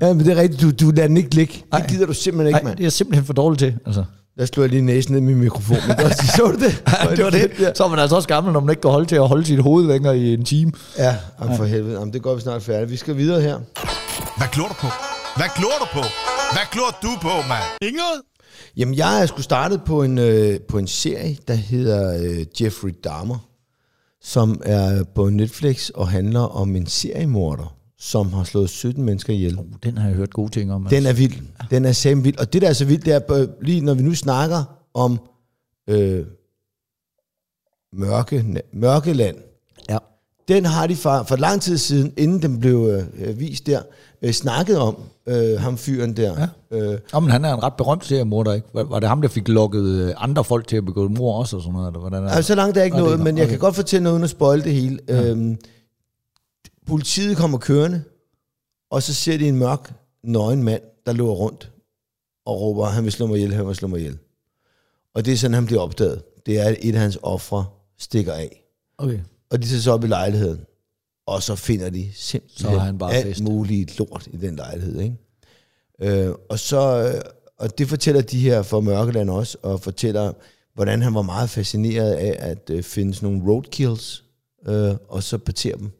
[0.00, 1.64] ja, men det er rigtigt, du, du lader den ikke ligge.
[1.74, 2.76] Det gider du simpelthen ikke, mand.
[2.76, 3.74] det er jeg simpelthen for dårlig til.
[3.86, 4.04] Altså.
[4.38, 5.76] Der slår jeg lige næsen ned i min mikrofon.
[5.88, 6.82] Men det var, så du det?
[7.10, 7.72] Ja, det var det.
[7.76, 9.62] Så er man altså også gammel, når man ikke kan holde til at holde sit
[9.62, 10.72] hoved længere i en time.
[10.98, 11.94] Ja, jamen for helvede.
[11.98, 12.90] Jamen, det går vi snart færdigt.
[12.90, 13.56] Vi skal videre her.
[14.36, 14.86] Hvad glor du på?
[15.36, 16.02] Hvad glor du på?
[16.54, 17.64] Hvad glor du på, mand?
[17.82, 18.14] Inget?
[18.76, 22.94] Jamen, jeg er sgu startet på en, øh, på en serie, der hedder øh, Jeffrey
[23.04, 23.48] Dahmer,
[24.22, 29.58] som er på Netflix og handler om en seriemorder, som har slået 17 mennesker ihjel.
[29.58, 30.86] Uh, den har jeg hørt gode ting om.
[30.90, 31.34] Den er vild.
[31.70, 32.38] Den er sam vild.
[32.38, 35.18] Og det, der er så vildt, det er, lige når vi nu snakker om
[35.88, 36.26] øh,
[37.92, 39.36] mørke, Mørkeland.
[40.54, 43.82] Den har de for, for lang tid siden, inden den blev øh, vist der,
[44.22, 44.96] øh, snakket om
[45.26, 46.48] øh, ham fyren der.
[46.70, 46.76] Ja.
[46.92, 48.66] Øh, Nå, men han er en ret berømt seriemorder, ikke?
[48.74, 51.56] Var, var det ham, der fik lukket øh, andre folk til at begå mor også,
[51.56, 51.86] og sådan noget?
[51.88, 53.38] Eller hvordan er altså, så langt er ikke Nå, det noget, er men godt.
[53.38, 53.50] jeg Okay.
[53.52, 54.98] kan godt fortælle noget uden at spoil det hele.
[55.08, 55.22] Ja.
[55.30, 55.58] Øhm,
[56.86, 58.02] politiet kommer kørende,
[58.90, 59.92] og så ser de en mørk,
[60.24, 61.70] nøgen mand, der løber rundt
[62.46, 64.18] og råber, han vil slå mig ihjel, han vil slå mig ihjel.
[65.14, 66.22] Og det er sådan, han bliver opdaget.
[66.46, 67.64] Det er, at et af hans ofre
[67.98, 68.64] stikker af.
[68.98, 69.18] Okay.
[69.52, 70.60] Og de tager så op i lejligheden,
[71.26, 73.42] og så finder de simpelthen Så han bare alt fest.
[73.42, 75.00] muligt lort i den lejlighed.
[75.00, 75.16] Ikke?
[76.26, 77.20] Øh, og, så, øh,
[77.58, 80.32] og det fortæller de her fra Mørkeland også, og fortæller,
[80.74, 84.24] hvordan han var meget fascineret af at øh, finde sådan nogle roadkills,
[84.68, 85.90] øh, og så partere dem.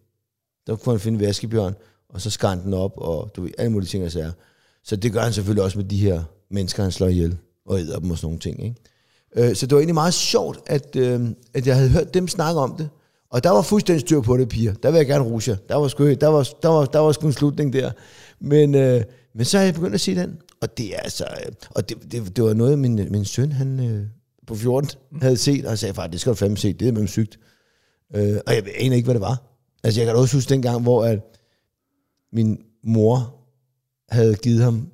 [0.67, 1.75] Der kunne han finde vaskebjørn,
[2.09, 4.33] og så skar den op, og du ved, alle mulige ting og sager.
[4.85, 7.37] Så det gør han selvfølgelig også med de her mennesker, han slår ihjel,
[7.67, 8.65] og æder dem og sådan nogle ting.
[8.65, 8.77] Ikke?
[9.51, 11.21] Øh, så det var egentlig meget sjovt, at, øh,
[11.55, 12.89] at jeg havde hørt dem snakke om det.
[13.33, 14.75] Og der var fuldstændig styr på det, piger.
[14.75, 15.57] Der vil jeg gerne ruse jer.
[15.69, 17.91] Der var sgu, der var, der var, der var sgu en slutning der.
[18.41, 19.03] Men, øh,
[19.35, 20.37] men så har jeg begyndt at se den.
[20.61, 21.25] Og det er altså...
[21.25, 24.07] Øh, og det, det, det var noget, min, min søn, han øh,
[24.47, 24.91] på 14,
[25.23, 27.39] havde set, og sagde, far, det skal du fandme se, det er med sygt.
[28.15, 29.43] Øh, og jeg aner ikke, hvad det var.
[29.85, 31.21] Altså, jeg kan også huske dengang, hvor at
[32.33, 33.35] min mor
[34.09, 34.93] havde givet ham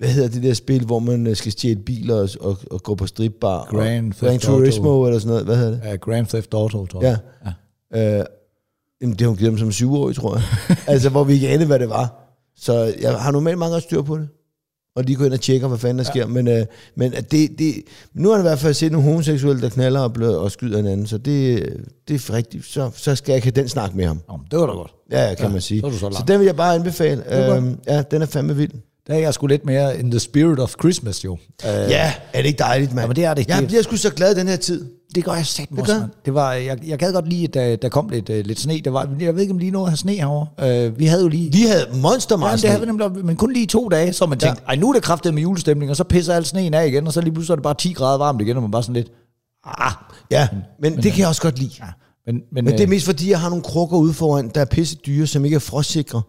[0.00, 2.94] hvad hedder det der spil, hvor man øh, skal stjæle biler og, og, og gå
[2.94, 3.64] på stripbar?
[3.64, 4.58] Grand og, Theft Grand Auto.
[4.58, 5.44] Turismo eller sådan noget.
[5.44, 5.92] Hvad hedder det?
[5.92, 7.18] Uh, Grand Theft Auto, tror jeg.
[7.44, 7.48] Ja.
[7.48, 7.52] ja.
[7.96, 8.24] Øh,
[9.00, 10.44] jamen, det har hun givet ham som syvårig, tror jeg.
[10.92, 12.16] altså, hvor vi ikke anede, hvad det var.
[12.56, 14.28] Så jeg har normalt meget godt styr på det.
[14.96, 16.26] Og lige gå ind og tjekke, hvad fanden der sker.
[16.26, 17.74] Men, øh, men at det, det,
[18.14, 20.76] nu har han i hvert fald set nogle homoseksuelle, der knaller og, bløder og skyder
[20.76, 21.06] hinanden.
[21.06, 21.62] Så det,
[22.08, 22.64] det er rigtigt.
[22.66, 24.20] Så, så skal jeg have den snak med ham.
[24.28, 24.92] Nå, men det var da godt.
[25.10, 25.80] Ja, ja kan Ja, man sige.
[25.80, 27.52] så så så den vil jeg bare anbefale.
[27.56, 28.72] Øhm, ja, den er fandme vild.
[29.06, 31.32] Der er jeg sgu lidt mere in the spirit of Christmas, jo.
[31.32, 33.02] Uh, Ja, er det ikke dejligt, mand?
[33.02, 33.48] Ja, men det er det.
[33.48, 34.84] Jeg Det- bliver sgu så glad den her tid.
[35.14, 36.10] Det gør jeg satme Det også, mand.
[36.24, 38.80] Det var, jeg, jeg gad godt lige, at der, der kom lidt, uh, lidt sne.
[38.84, 40.88] Der var, jeg ved ikke, om lige at have sne herovre.
[40.88, 41.52] Uh, vi havde jo lige...
[41.52, 44.26] Vi havde monster Ja, meget det havde vi nemlig, men kun lige to dage, så
[44.26, 44.68] man tænkte, ja.
[44.72, 47.12] ej, nu er det kraftet med julestemning, og så pisser al sneen af igen, og
[47.12, 49.08] så lige pludselig er det bare 10 grader varmt igen, og man bare sådan lidt,
[49.64, 49.92] ah.
[50.30, 50.48] Ja,
[50.82, 51.70] men det kan jeg også godt lide.
[51.78, 51.84] Ja.
[52.26, 54.60] Men, men, Men det er øh, mest fordi, jeg har nogle krukker ude foran, der
[54.60, 56.22] er pisse dyre, som ikke er frostsikre.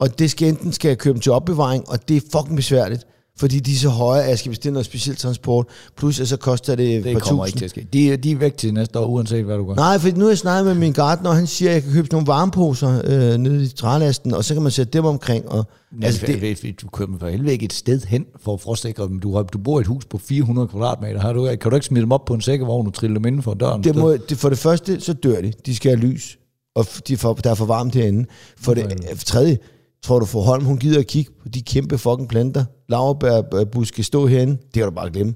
[0.00, 3.06] Og det skal enten skal jeg købe dem til opbevaring, og det er fucking besværligt.
[3.38, 5.66] Fordi de er så høje, at jeg skal bestille noget specielt transport.
[5.96, 7.62] Plus, at så koster det, et det par kommer tusind.
[7.62, 8.10] ikke til at ske.
[8.10, 9.74] De, de er væk til næste år, uanset hvad du gør.
[9.74, 11.92] Nej, for nu har jeg snakket med min gartner, og han siger, at jeg kan
[11.92, 15.48] købe nogle varmeposer øh, nede i trælasten, og så kan man sætte dem omkring.
[15.48, 15.64] Og,
[16.02, 19.08] Altså, altså, det, det, du kører for helvede ikke et sted hen for at frostsikre
[19.08, 19.20] dem.
[19.20, 21.20] Du, har, du bor i et hus på 400 kvadratmeter.
[21.20, 23.42] Har du, kan du ikke smide dem op på en sækkevogn og trille dem inden
[23.42, 23.84] for døren?
[23.84, 25.52] det må, det, for det første, så dør de.
[25.66, 26.38] De skal have lys,
[26.74, 28.26] og de får, der er for varmt herinde.
[28.60, 29.58] For det for tredje,
[30.02, 32.64] tror du, for Holm, hun gider at kigge på de kæmpe fucking planter.
[32.88, 34.52] Lauerbærbusk skal stå herinde.
[34.52, 35.34] Det kan du bare glemme.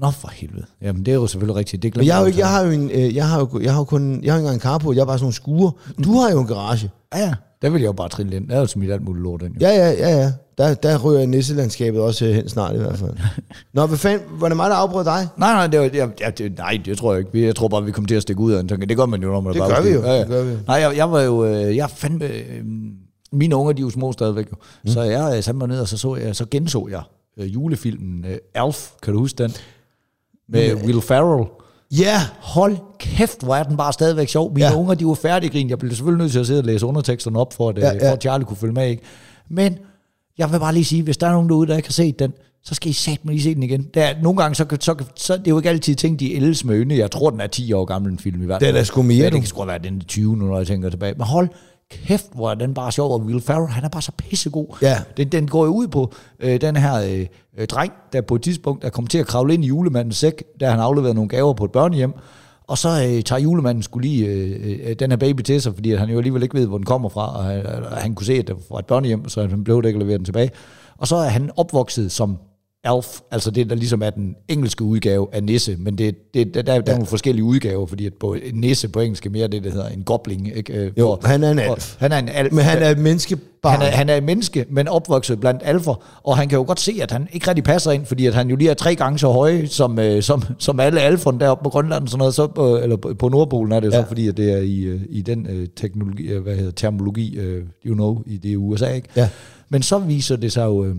[0.00, 0.64] Nå for helvede.
[0.82, 1.82] Jamen, det er jo selvfølgelig rigtigt.
[1.82, 2.64] Det Men jeg har jo ikke, jeg har...
[2.64, 4.60] jo en, øh, jeg har jo, jeg har jo kun, jeg har ikke engang en
[4.60, 5.72] carport, jeg har bare sådan nogle skure.
[6.04, 6.90] Du har jo en garage.
[7.14, 7.34] Ja, ja.
[7.62, 8.48] Der vil jeg jo bare trille ind.
[8.48, 9.52] Der er jo smidt alt muligt lort ind.
[9.54, 9.58] Jo.
[9.60, 10.32] Ja, ja, ja, ja.
[10.58, 13.10] Der, der ryger nisselandskabet også øh, hen snart i hvert fald.
[13.74, 15.28] Nå, hvad fanden, var det mig, der afbrød dig?
[15.36, 17.46] Nej, nej, det, var, jeg, jeg, det, nej, det tror jeg ikke.
[17.46, 18.86] Jeg tror bare, vi kommer til at stikke ud af en tanke.
[18.86, 20.18] Det gør man jo, når man Det er gør vi jo, Ja, ja.
[20.20, 20.56] det gør vi jo.
[20.66, 21.44] Nej, jeg, jeg var jo...
[21.44, 22.24] øh, Jeg fandme...
[22.24, 22.64] øh,
[23.32, 24.46] Mine unger, de er jo små stadigvæk.
[24.50, 24.56] Jo.
[24.84, 24.90] Mm.
[24.90, 27.02] Så jeg øh, satte mig ned, og så, så, jeg, så genså jeg
[27.36, 28.90] øh, julefilmen øh, Alf.
[29.02, 29.52] Kan du huske den?
[30.48, 31.46] Med Will Ferrell.
[31.90, 34.54] Ja, Hold kæft, hvor er den bare stadigvæk sjov.
[34.54, 34.74] Mine Ja.
[34.76, 37.52] unger, de var færdige Jeg blev selvfølgelig nødt til at sidde og læse underteksterne op,
[37.52, 38.08] for at, Ja, ja, ja.
[38.08, 38.88] for at Charlie kunne følge med.
[38.88, 39.02] Ikke?
[39.48, 39.78] Men
[40.38, 42.32] jeg vil bare lige sige, hvis der er nogen derude, der ikke har set den,
[42.62, 43.86] så skal I satme lige se den igen.
[43.94, 46.64] Der, er- nogle gange, så, så, så, det er jo ikke altid ting, de ældes
[46.64, 46.94] med øjne.
[46.94, 48.72] Jeg tror, den er 10 år gammel, en film i hvert fald.
[48.72, 50.66] Den er sgu mere, Ja, det kan sgu være, den er 20 nu, når jeg
[50.66, 51.14] tænker tilbage.
[51.14, 51.48] Men hold
[51.90, 54.66] kæft, hvor er den bare sjov, og Will Ferrell, han er bare så pissegod.
[54.82, 54.98] Ja.
[55.16, 57.26] Den, den går jo ud på øh, den her øh,
[57.58, 60.44] øh, dreng, der på et tidspunkt er kommet til at kravle ind i julemandens sæk,
[60.60, 62.12] da han afleverede nogle gaver på et børnehjem.
[62.66, 65.94] Og så øh, tager julemanden skulle lige øh, øh, den her baby til sig, fordi
[65.94, 68.32] han jo alligevel ikke ved, hvor den kommer fra, og han, og han kunne se,
[68.32, 70.50] at det var fra et børnehjem, så han blev det ikke at levere den tilbage.
[70.98, 72.38] Og så er han opvokset som
[72.96, 76.62] Alf, altså det, der ligesom er den engelske udgave af Nisse, men det, det, der,
[76.62, 79.64] der, der er nogle forskellige udgaver, fordi at på, Nisse på engelsk er mere det,
[79.64, 80.56] der hedder en gobling.
[80.56, 80.72] Ikke?
[80.72, 81.96] Øh, Jo, han er en hvor- alf.
[81.98, 82.52] Han er en alf.
[82.52, 83.80] Men han er et menneskebarn.
[83.80, 86.80] Han er, han er et menneske, men opvokset blandt alfer, og han kan jo godt
[86.80, 89.18] se, at han ikke rigtig passer ind, fordi at han jo lige er tre gange
[89.18, 92.76] så høj, som, øh, som, som alle alferne deroppe på Grønland, sådan noget, så på,
[92.78, 94.00] eller på Nordpolen er det ja.
[94.02, 97.36] Så, fordi at det er i, øh, i den øh, teknologi, øh, hvad hedder termologi,
[97.38, 99.08] øh, you know, i det USA, ikke?
[99.16, 99.28] Ja.
[99.68, 100.94] Men så viser det sig jo, øh,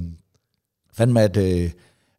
[0.99, 1.71] fandme, at, øh,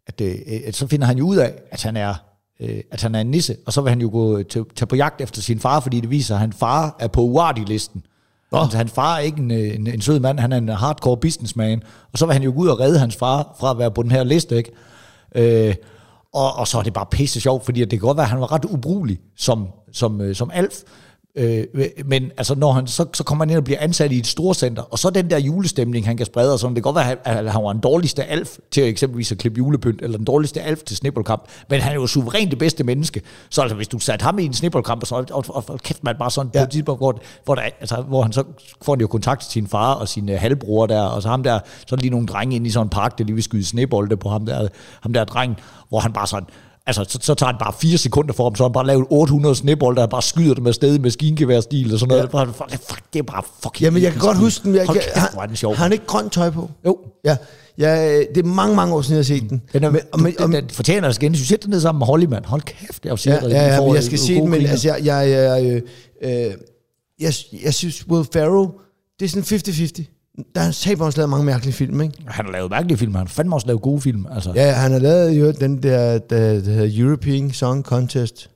[0.07, 0.35] at, øh,
[0.67, 2.15] at så finder han jo ud af, at han er
[2.61, 4.97] øh, at han er en nisse, og så vil han jo gå til, tage på
[4.97, 8.03] jagt efter sin far, fordi det viser at han far er på uartig-listen.
[8.53, 8.63] Oh.
[8.63, 11.83] Altså, hans far er ikke en, en, en sød mand, han er en hardcore businessman,
[12.13, 14.03] og så vil han jo gå ud og redde hans far fra at være på
[14.03, 14.71] den her liste, ikke?
[15.35, 15.75] Øh,
[16.35, 18.41] og, og så er det bare pisse sjovt, fordi det kan godt være, at han
[18.41, 20.75] var ret ubrugelig som, som, øh, som alf,
[21.37, 21.65] Øh,
[22.05, 24.83] men altså, når han, så, så kommer han ind og bliver ansat i et storcenter,
[24.83, 27.35] og så den der julestemning, han kan sprede, og sådan, det kan godt være, at
[27.35, 30.61] han, at han var den dårligste alf til eksempelvis at klippe julepynt, eller den dårligste
[30.61, 33.23] alf til snibboldkamp, men han er jo suverænt det bedste menneske.
[33.51, 36.05] Så altså, hvis du satte ham i en snibboldkamp, og så og, og, og, kæft
[36.05, 36.61] man bare sådan ja.
[36.61, 38.45] på et tidspunkt, hvor, hvor, der, altså, hvor han så
[38.83, 41.43] får han jo kontakt til sin far og sin uh, halvbror der, og så ham
[41.43, 43.65] der, så er lige nogle drenge inde i sådan en park, der lige vil skyde
[43.65, 44.69] snebolde på ham der,
[45.01, 45.57] ham der dreng,
[45.89, 46.49] hvor han bare sådan,
[46.87, 49.07] Altså, så, så tager det bare fire sekunder for ham, så har han bare lavet
[49.11, 52.21] 800 snebold, der bare skyder dem afsted i maskinkeværstil og sådan noget.
[52.21, 52.27] Ja.
[52.27, 53.81] Det, er bare, fuck, det er bare fucking...
[53.85, 54.75] Jamen, jeg kan godt huske den.
[54.75, 55.75] Jeg, Hold kæft, hvor er den sjov.
[55.75, 56.71] Har han ikke grønt tøj på?
[56.87, 56.99] Jo.
[57.25, 57.37] Ja,
[57.79, 59.63] ja det er mange, mange år siden, jeg har set den.
[59.73, 61.33] Den, er, Men- men, den, den, fortjener altså igen.
[61.33, 62.45] Du sætter den ned sammen med Holly, mand.
[62.45, 65.05] Hold kæft, jeg siger Ja, ja, ja, men jeg skal se den, men altså, jeg,
[65.05, 65.83] jeg, jeg,
[66.23, 66.53] øh, øh,
[67.21, 68.69] jeg, jeg synes, Will Ferrell,
[69.21, 69.61] det er sådan
[70.05, 70.20] 50-50.
[70.55, 72.15] Der har han også lavet mange mærkelige film, ikke?
[72.27, 73.15] Han har lavet mærkelige film.
[73.15, 74.27] Han har fandme også lavet gode film.
[74.35, 74.53] Altså.
[74.55, 78.50] Ja, han har lavet jo den der, der, der hedder European Song Contest.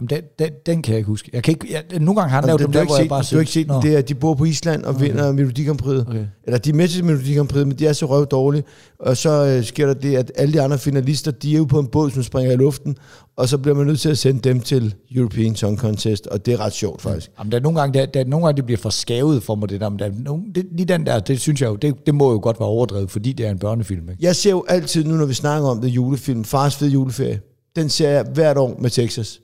[0.00, 1.30] Jamen, den, den, den, kan jeg ikke huske.
[1.32, 3.08] Jeg kan ikke, jeg, nogle gange har han lavet du, dem der, hvor jeg set,
[3.08, 3.82] bare du har ikke set den.
[3.82, 6.00] Det er, de bor på Island og vinder Melodi Grand Prix.
[6.00, 6.26] Okay.
[6.44, 8.64] Eller de er med til Melodi Grand Prix, men de er så røv dårlige.
[8.98, 11.78] Og så øh, sker der det, at alle de andre finalister, de er jo på
[11.78, 12.96] en båd, som springer i luften.
[13.36, 16.26] Og så bliver man nødt til at sende dem til European Song Contest.
[16.26, 17.30] Og det er ret sjovt, faktisk.
[17.38, 19.54] Jamen, der er nogle gange, der, der, er nogle gange, det bliver for skævet for
[19.54, 19.88] mig, det der.
[19.88, 22.32] Men der er nogle, det, lige den der, det synes jeg jo, det, det må
[22.32, 24.10] jo godt være overdrevet, fordi det er en børnefilm.
[24.10, 24.24] Ikke?
[24.24, 27.40] Jeg ser jo altid nu, når vi snakker om det julefilm, Fars fede juleferie.
[27.76, 29.40] Den ser jeg hvert år med Texas.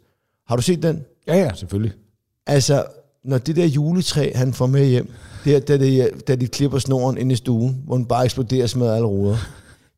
[0.48, 1.04] Har du set den?
[1.26, 1.92] Ja, ja, selvfølgelig.
[2.46, 2.84] Altså,
[3.24, 5.10] når det der juletræ, han får med hjem,
[5.44, 8.78] det er, da, de, da de klipper snoren ind i stuen, hvor den bare eksploderer
[8.78, 9.36] med alle ruder.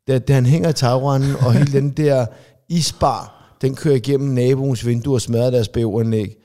[0.08, 2.26] Da, da han hænger i tagranden, og hele den der
[2.68, 6.36] isbar, den kører igennem naboens vindue og smadrer deres bæveranlæg.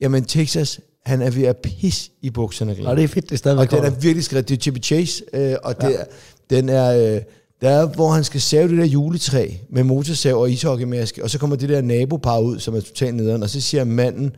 [0.00, 2.76] Jamen, Texas, han er ved at pisse i bukserne.
[2.84, 4.48] Og det er fedt, det er stadigvæk Og den er virkelig skrevet.
[4.48, 6.04] Det er Chippy Chase, øh, og det er,
[6.50, 7.14] den er...
[7.14, 7.22] Øh,
[7.62, 11.38] der er, hvor han skal save det der juletræ med motorsav og ishockeymaske, og så
[11.38, 14.36] kommer det der nabopar ud, som er totalt nederen, og så siger manden,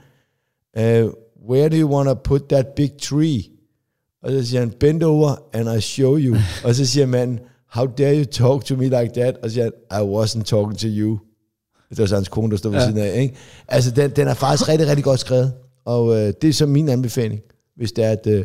[0.79, 0.83] uh,
[1.51, 3.43] where do you want to put that big tree?
[4.23, 6.37] Og så siger han, bend over and I show you.
[6.65, 7.39] og så siger manden,
[7.71, 9.37] how dare you talk to me like that?
[9.43, 11.19] Og så siger han, I wasn't talking to you.
[11.91, 12.87] Det var så hans kone, der stod ved ja.
[12.87, 13.21] siden af.
[13.21, 13.35] Ikke?
[13.69, 15.53] Altså, den, den er faktisk rigtig, rigtig godt skrevet.
[15.85, 17.41] Og øh, det er så min anbefaling,
[17.77, 18.45] hvis det er, at, øh,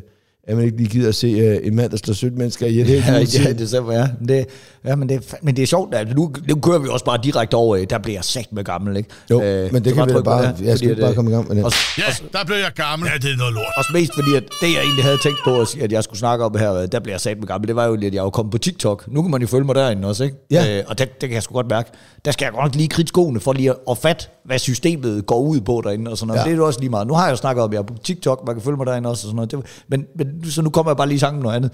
[0.50, 2.88] at man ikke lige gider at se øh, en mand, der slår sødt mennesker ihjel.
[2.88, 3.46] hele Ja, tiden.
[3.48, 4.08] ja, det er så, ja.
[4.20, 4.46] Men det,
[4.86, 7.20] ja, men det, er men det er sjovt, at nu, nu kører vi også bare
[7.24, 9.10] direkte over, øh, der bliver jeg sagt med gammel, ikke?
[9.32, 11.34] Jo, Øh, men det kan vi da bare- det, jeg skal fordi bare komme i
[11.34, 11.64] gang med det.
[11.66, 12.04] Også, Ja,
[12.40, 13.10] der blev jeg gammel.
[13.14, 13.66] Ja, det er noget lort.
[13.78, 16.20] også mest fordi, at det jeg egentlig havde tænkt på, at sige, at jeg skulle
[16.20, 18.24] snakke om her, der bliver jeg sat med gammel, det var jo lidt, at jeg
[18.24, 19.06] var kommet på TikTok.
[19.08, 20.36] Nu kan man jo følge mig derinde også, ikke?
[20.52, 20.78] Ja.
[20.80, 21.90] Øh, og det, det kan jeg sgu godt mærke.
[22.26, 25.26] Der skal jeg godt nok lige kridte skoene for lige at, at fatte, hvad systemet
[25.26, 26.38] går ud på derinde og sådan noget.
[26.38, 26.42] Ja.
[26.44, 26.46] Ja.
[26.50, 27.08] Det er jo også lige meget.
[27.08, 28.86] Nu har jeg jo snakket om, at jeg er på TikTok, man kan følge mig
[28.86, 29.52] derinde også og sådan noget.
[29.52, 31.72] Det, men, men, så nu kommer jeg bare lige i tanken noget andet.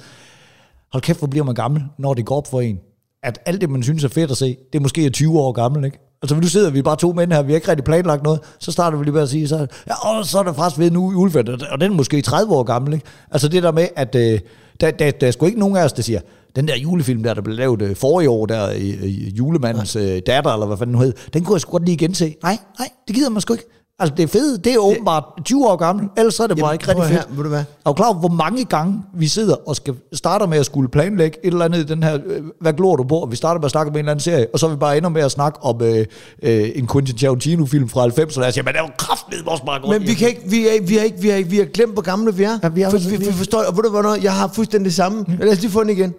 [0.91, 2.79] Hold kæft, hvor bliver man gammel, når det går op for en.
[3.23, 5.51] At alt det, man synes er fedt at se, det er måske er 20 år
[5.51, 5.99] gammel, ikke?
[6.21, 8.71] Altså, nu sidder vi bare to mænd her, vi har ikke rigtig planlagt noget, så
[8.71, 11.11] starter vi lige med at sige, så, ja, og så er der faktisk ved nu
[11.11, 13.05] i Ulfeldt, og den er måske 30 år gammel, ikke?
[13.31, 14.39] Altså det der med, at øh,
[14.81, 16.19] der, der, der er sgu ikke nogen af os, der siger,
[16.55, 20.21] den der julefilm der, der blev lavet øh, forrige år, der i, i julemandens øh,
[20.27, 22.35] datter, eller hvad fanden nu hed, den kunne jeg sgu godt lige gense.
[22.43, 23.65] Nej, nej, det gider man sgu ikke.
[23.99, 26.67] Altså det er fedt, det er åbenbart 20 år gammel, ellers så er det bare
[26.67, 27.29] Jamen, ikke rigtig fedt.
[27.29, 27.59] her, ved du hvad?
[27.59, 30.89] Er du klar over, hvor mange gange vi sidder og skal starter med at skulle
[30.89, 33.15] planlægge et eller andet i den her, øh, hvad glor du på?
[33.19, 34.75] Og vi starter med at snakke om en eller anden serie, og så er vi
[34.75, 36.05] bare ender med at snakke om øh,
[36.43, 38.43] øh, en Quentin Tarantino-film fra 90'erne.
[38.43, 39.99] Jeg siger, men det er jo kraftedeme også bare godt.
[39.99, 42.01] Men vi kan ikke, vi er, vi er ikke, vi er, vi har glemt, hvor
[42.01, 42.59] gamle vi er.
[42.63, 44.85] Ja, vi er for, vi, vi er- forstår, og ved du hvornår, jeg har fuldstændig
[44.85, 45.25] det samme.
[45.39, 46.13] Lad os lige få den igen.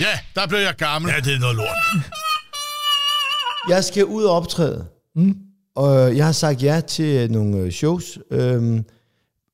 [0.00, 1.10] Ja, der blev jeg gammel.
[1.14, 2.02] Ja, det er noget lort.
[3.68, 4.84] Jeg skal ud og optræde.
[5.16, 5.34] Mm.
[5.74, 8.18] Og jeg har sagt ja til nogle øh, shows.
[8.30, 8.84] Øhm,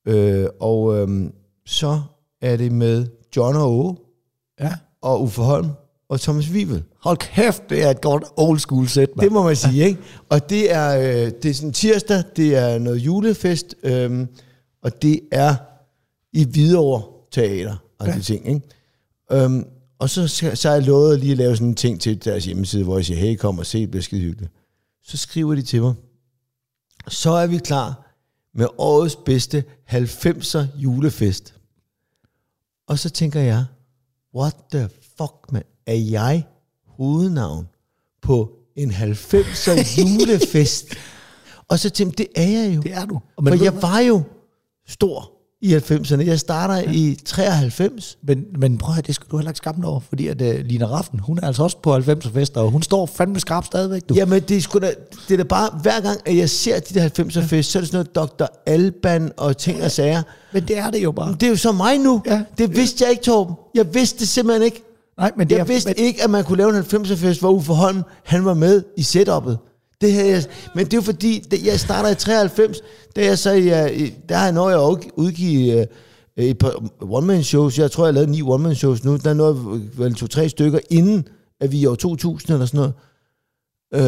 [0.08, 1.32] øh, og øhm,
[1.66, 2.00] så
[2.42, 3.06] er det med
[3.36, 3.96] John og Åge
[4.60, 4.74] Ja.
[5.02, 5.68] og Uffe Holm
[6.08, 6.82] og Thomas Wivel.
[7.02, 9.24] Hold kæft, det er et godt old school set, mand.
[9.24, 10.00] Det må man sige, ikke?
[10.28, 14.28] Og det er, øh, det er sådan tirsdag, det er noget julefest, øhm,
[14.82, 15.54] og det er
[16.32, 17.02] i Hvidovre
[17.32, 18.14] Teater og ja.
[18.14, 18.60] de ting, ikke?
[19.32, 19.64] Øhm,
[19.98, 22.84] og så, så har jeg lovet lige at lave sådan en ting til deres hjemmeside,
[22.84, 24.52] hvor jeg siger, hey, kom og se, det bliver skide hyggeligt.
[25.04, 25.94] Så skriver de til mig,
[27.08, 28.04] så er vi klar
[28.54, 31.54] med årets bedste 90'er julefest.
[32.86, 33.64] Og så tænker jeg,
[34.34, 34.88] what the
[35.18, 36.46] fuck, man, er jeg
[36.86, 37.68] hovednavn
[38.22, 40.86] på en 90'er julefest?
[41.68, 42.80] og så tænkte jeg, det er jeg jo.
[42.80, 43.20] Det er du.
[43.36, 44.22] Og Men For jeg var jo
[44.86, 45.32] stor
[45.62, 46.26] i 90'erne.
[46.26, 46.90] Jeg starter ja.
[46.92, 48.18] i 93.
[48.22, 50.42] Men, men prøv at høre, det skal du heller ikke skamme dig over, fordi at
[50.42, 53.66] uh, Lina Raffen, hun er altså også på 90'er fester, og hun står fandme skarpt
[53.66, 54.14] stadigvæk, du.
[54.14, 54.92] Jamen, det er, sgu da,
[55.28, 57.80] det er da bare, hver gang, at jeg ser de der 90'er fest, så er
[57.80, 58.44] det sådan noget Dr.
[58.66, 60.22] Alban og ting og sager.
[60.52, 61.32] Men det er det jo bare.
[61.40, 62.22] Det er jo så mig nu.
[62.26, 62.42] Ja.
[62.58, 63.54] Det vidste jeg ikke, Torben.
[63.74, 64.82] Jeg vidste det simpelthen ikke.
[65.18, 67.40] Nej, men det Jeg er, vidste men, ikke, at man kunne lave en 90'er fest,
[67.40, 69.67] hvor Uffe Holm, han var med i setup'et.
[70.00, 70.44] Det havde jeg,
[70.74, 72.76] men det er jo fordi, da jeg starter i 93,
[73.16, 75.86] da jeg så, jeg, der har jeg nået at udgi- udgive øh,
[76.44, 77.78] et par one-man-shows.
[77.78, 79.16] Jeg tror, jeg har lavet ni one-man-shows nu.
[79.16, 79.56] Der er noget,
[79.98, 81.28] vel to-tre stykker, inden
[81.60, 82.92] at vi er i år 2000 eller sådan noget.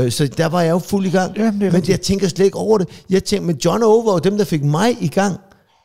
[0.06, 1.36] Øh, så der var jeg jo fuld i gang.
[1.36, 2.88] Ja, det er men jeg tænker slet ikke over det.
[3.10, 5.36] Jeg tænker, men John og Ove var jo dem, der fik mig i gang.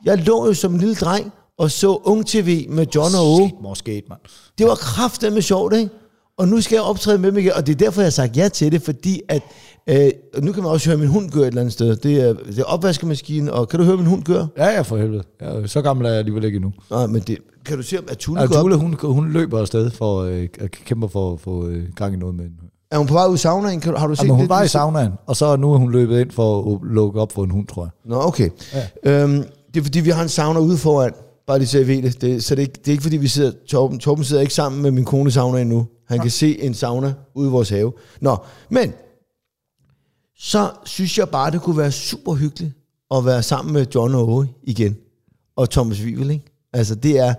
[0.06, 3.52] Jeg lå jo som en lille dreng og så Ung TV med John og Ove.
[3.64, 4.20] Måske, mand.
[4.58, 5.90] Det var kraftedeme sjovt, ikke?
[6.38, 8.38] Og nu skal jeg optræde med dem igen, og det er derfor, jeg har sagt
[8.38, 9.42] ja til det, fordi at,
[9.90, 11.96] øh, og nu kan man også høre min hund gør et eller andet sted.
[11.96, 14.46] Det er, det er opvaskemaskinen, og kan du høre min hund gør?
[14.58, 15.24] Ja, ja, for helvede.
[15.42, 16.74] Ja, så gammel er jeg alligevel ikke endnu.
[16.92, 18.48] Nej, men det, kan du se, at Tulle Ja?
[18.48, 22.18] Tule, hun, hun løber afsted for øh, at kæmpe for at få øh, gang i
[22.18, 22.58] noget med hende.
[22.92, 23.80] Er hun på vej ud i saunaen?
[23.80, 24.50] Kan du, har du set Jamen, hun det?
[24.50, 27.44] var i saunaen, og så nu er hun løbet ind for at lukke op for
[27.44, 27.92] en hund, tror jeg.
[28.06, 28.50] Nå, okay.
[29.04, 29.24] Ja.
[29.24, 31.12] Øhm, det er fordi, vi har en sauna ude foran.
[31.48, 32.22] Bare lige så jeg ved det.
[32.22, 33.52] det så det er, ikke, det er ikke fordi, vi sidder...
[33.68, 35.86] Torben, Torben sidder ikke sammen med min kone i sauna endnu.
[36.08, 37.94] Han kan se en sauna ude i vores have.
[38.22, 38.38] Nå,
[38.70, 38.94] men...
[40.38, 42.74] Så synes jeg bare, det kunne være super hyggeligt
[43.12, 44.98] at være sammen med John og Åge igen.
[45.56, 46.46] Og Thomas Vivel, ikke?
[46.74, 47.34] Altså, det er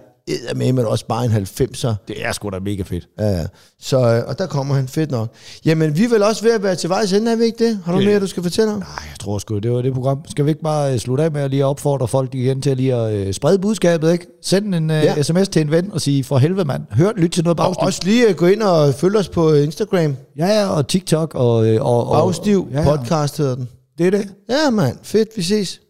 [0.57, 1.95] med, men også bare en 90'er.
[2.09, 3.09] Det er sgu da mega fedt.
[3.19, 3.47] Ja, ja.
[3.81, 5.29] Så, øh, og der kommer han fedt nok.
[5.65, 7.81] Jamen, vi er vel også ved at være til vejs ende, er vi ikke det?
[7.85, 8.79] Har du Det- mere, du skal fortælle om?
[8.79, 10.19] Nej, jeg tror sgu, det var det program.
[10.29, 12.77] Skal vi ikke bare øh, slutte af med at lige opfordre folk igen til at
[12.77, 14.27] lige at øh, sprede budskabet, ikke?
[14.43, 15.23] Send en Ja.
[15.23, 17.87] sms til en ven og sige, for helvede mand, hør, lyt til noget Og bagstiv.
[17.87, 20.17] også lige gå ind og følge os på Instagram.
[20.39, 21.53] Ja, ja, og TikTok og...
[21.81, 22.97] og, og Bagstiv ja, ja.
[22.97, 23.69] podcast hedder den.
[23.99, 24.29] Det er det.
[24.51, 24.97] Ja, mand.
[25.03, 25.81] Fedt, vi ses.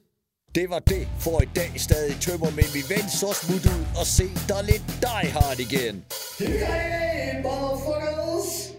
[0.57, 1.73] Det var det for i dag.
[1.77, 6.05] Stadig tømmer, med min ven så smut ud og se dig lidt Die Hard igen.
[6.39, 8.76] Hey, motherfuckers!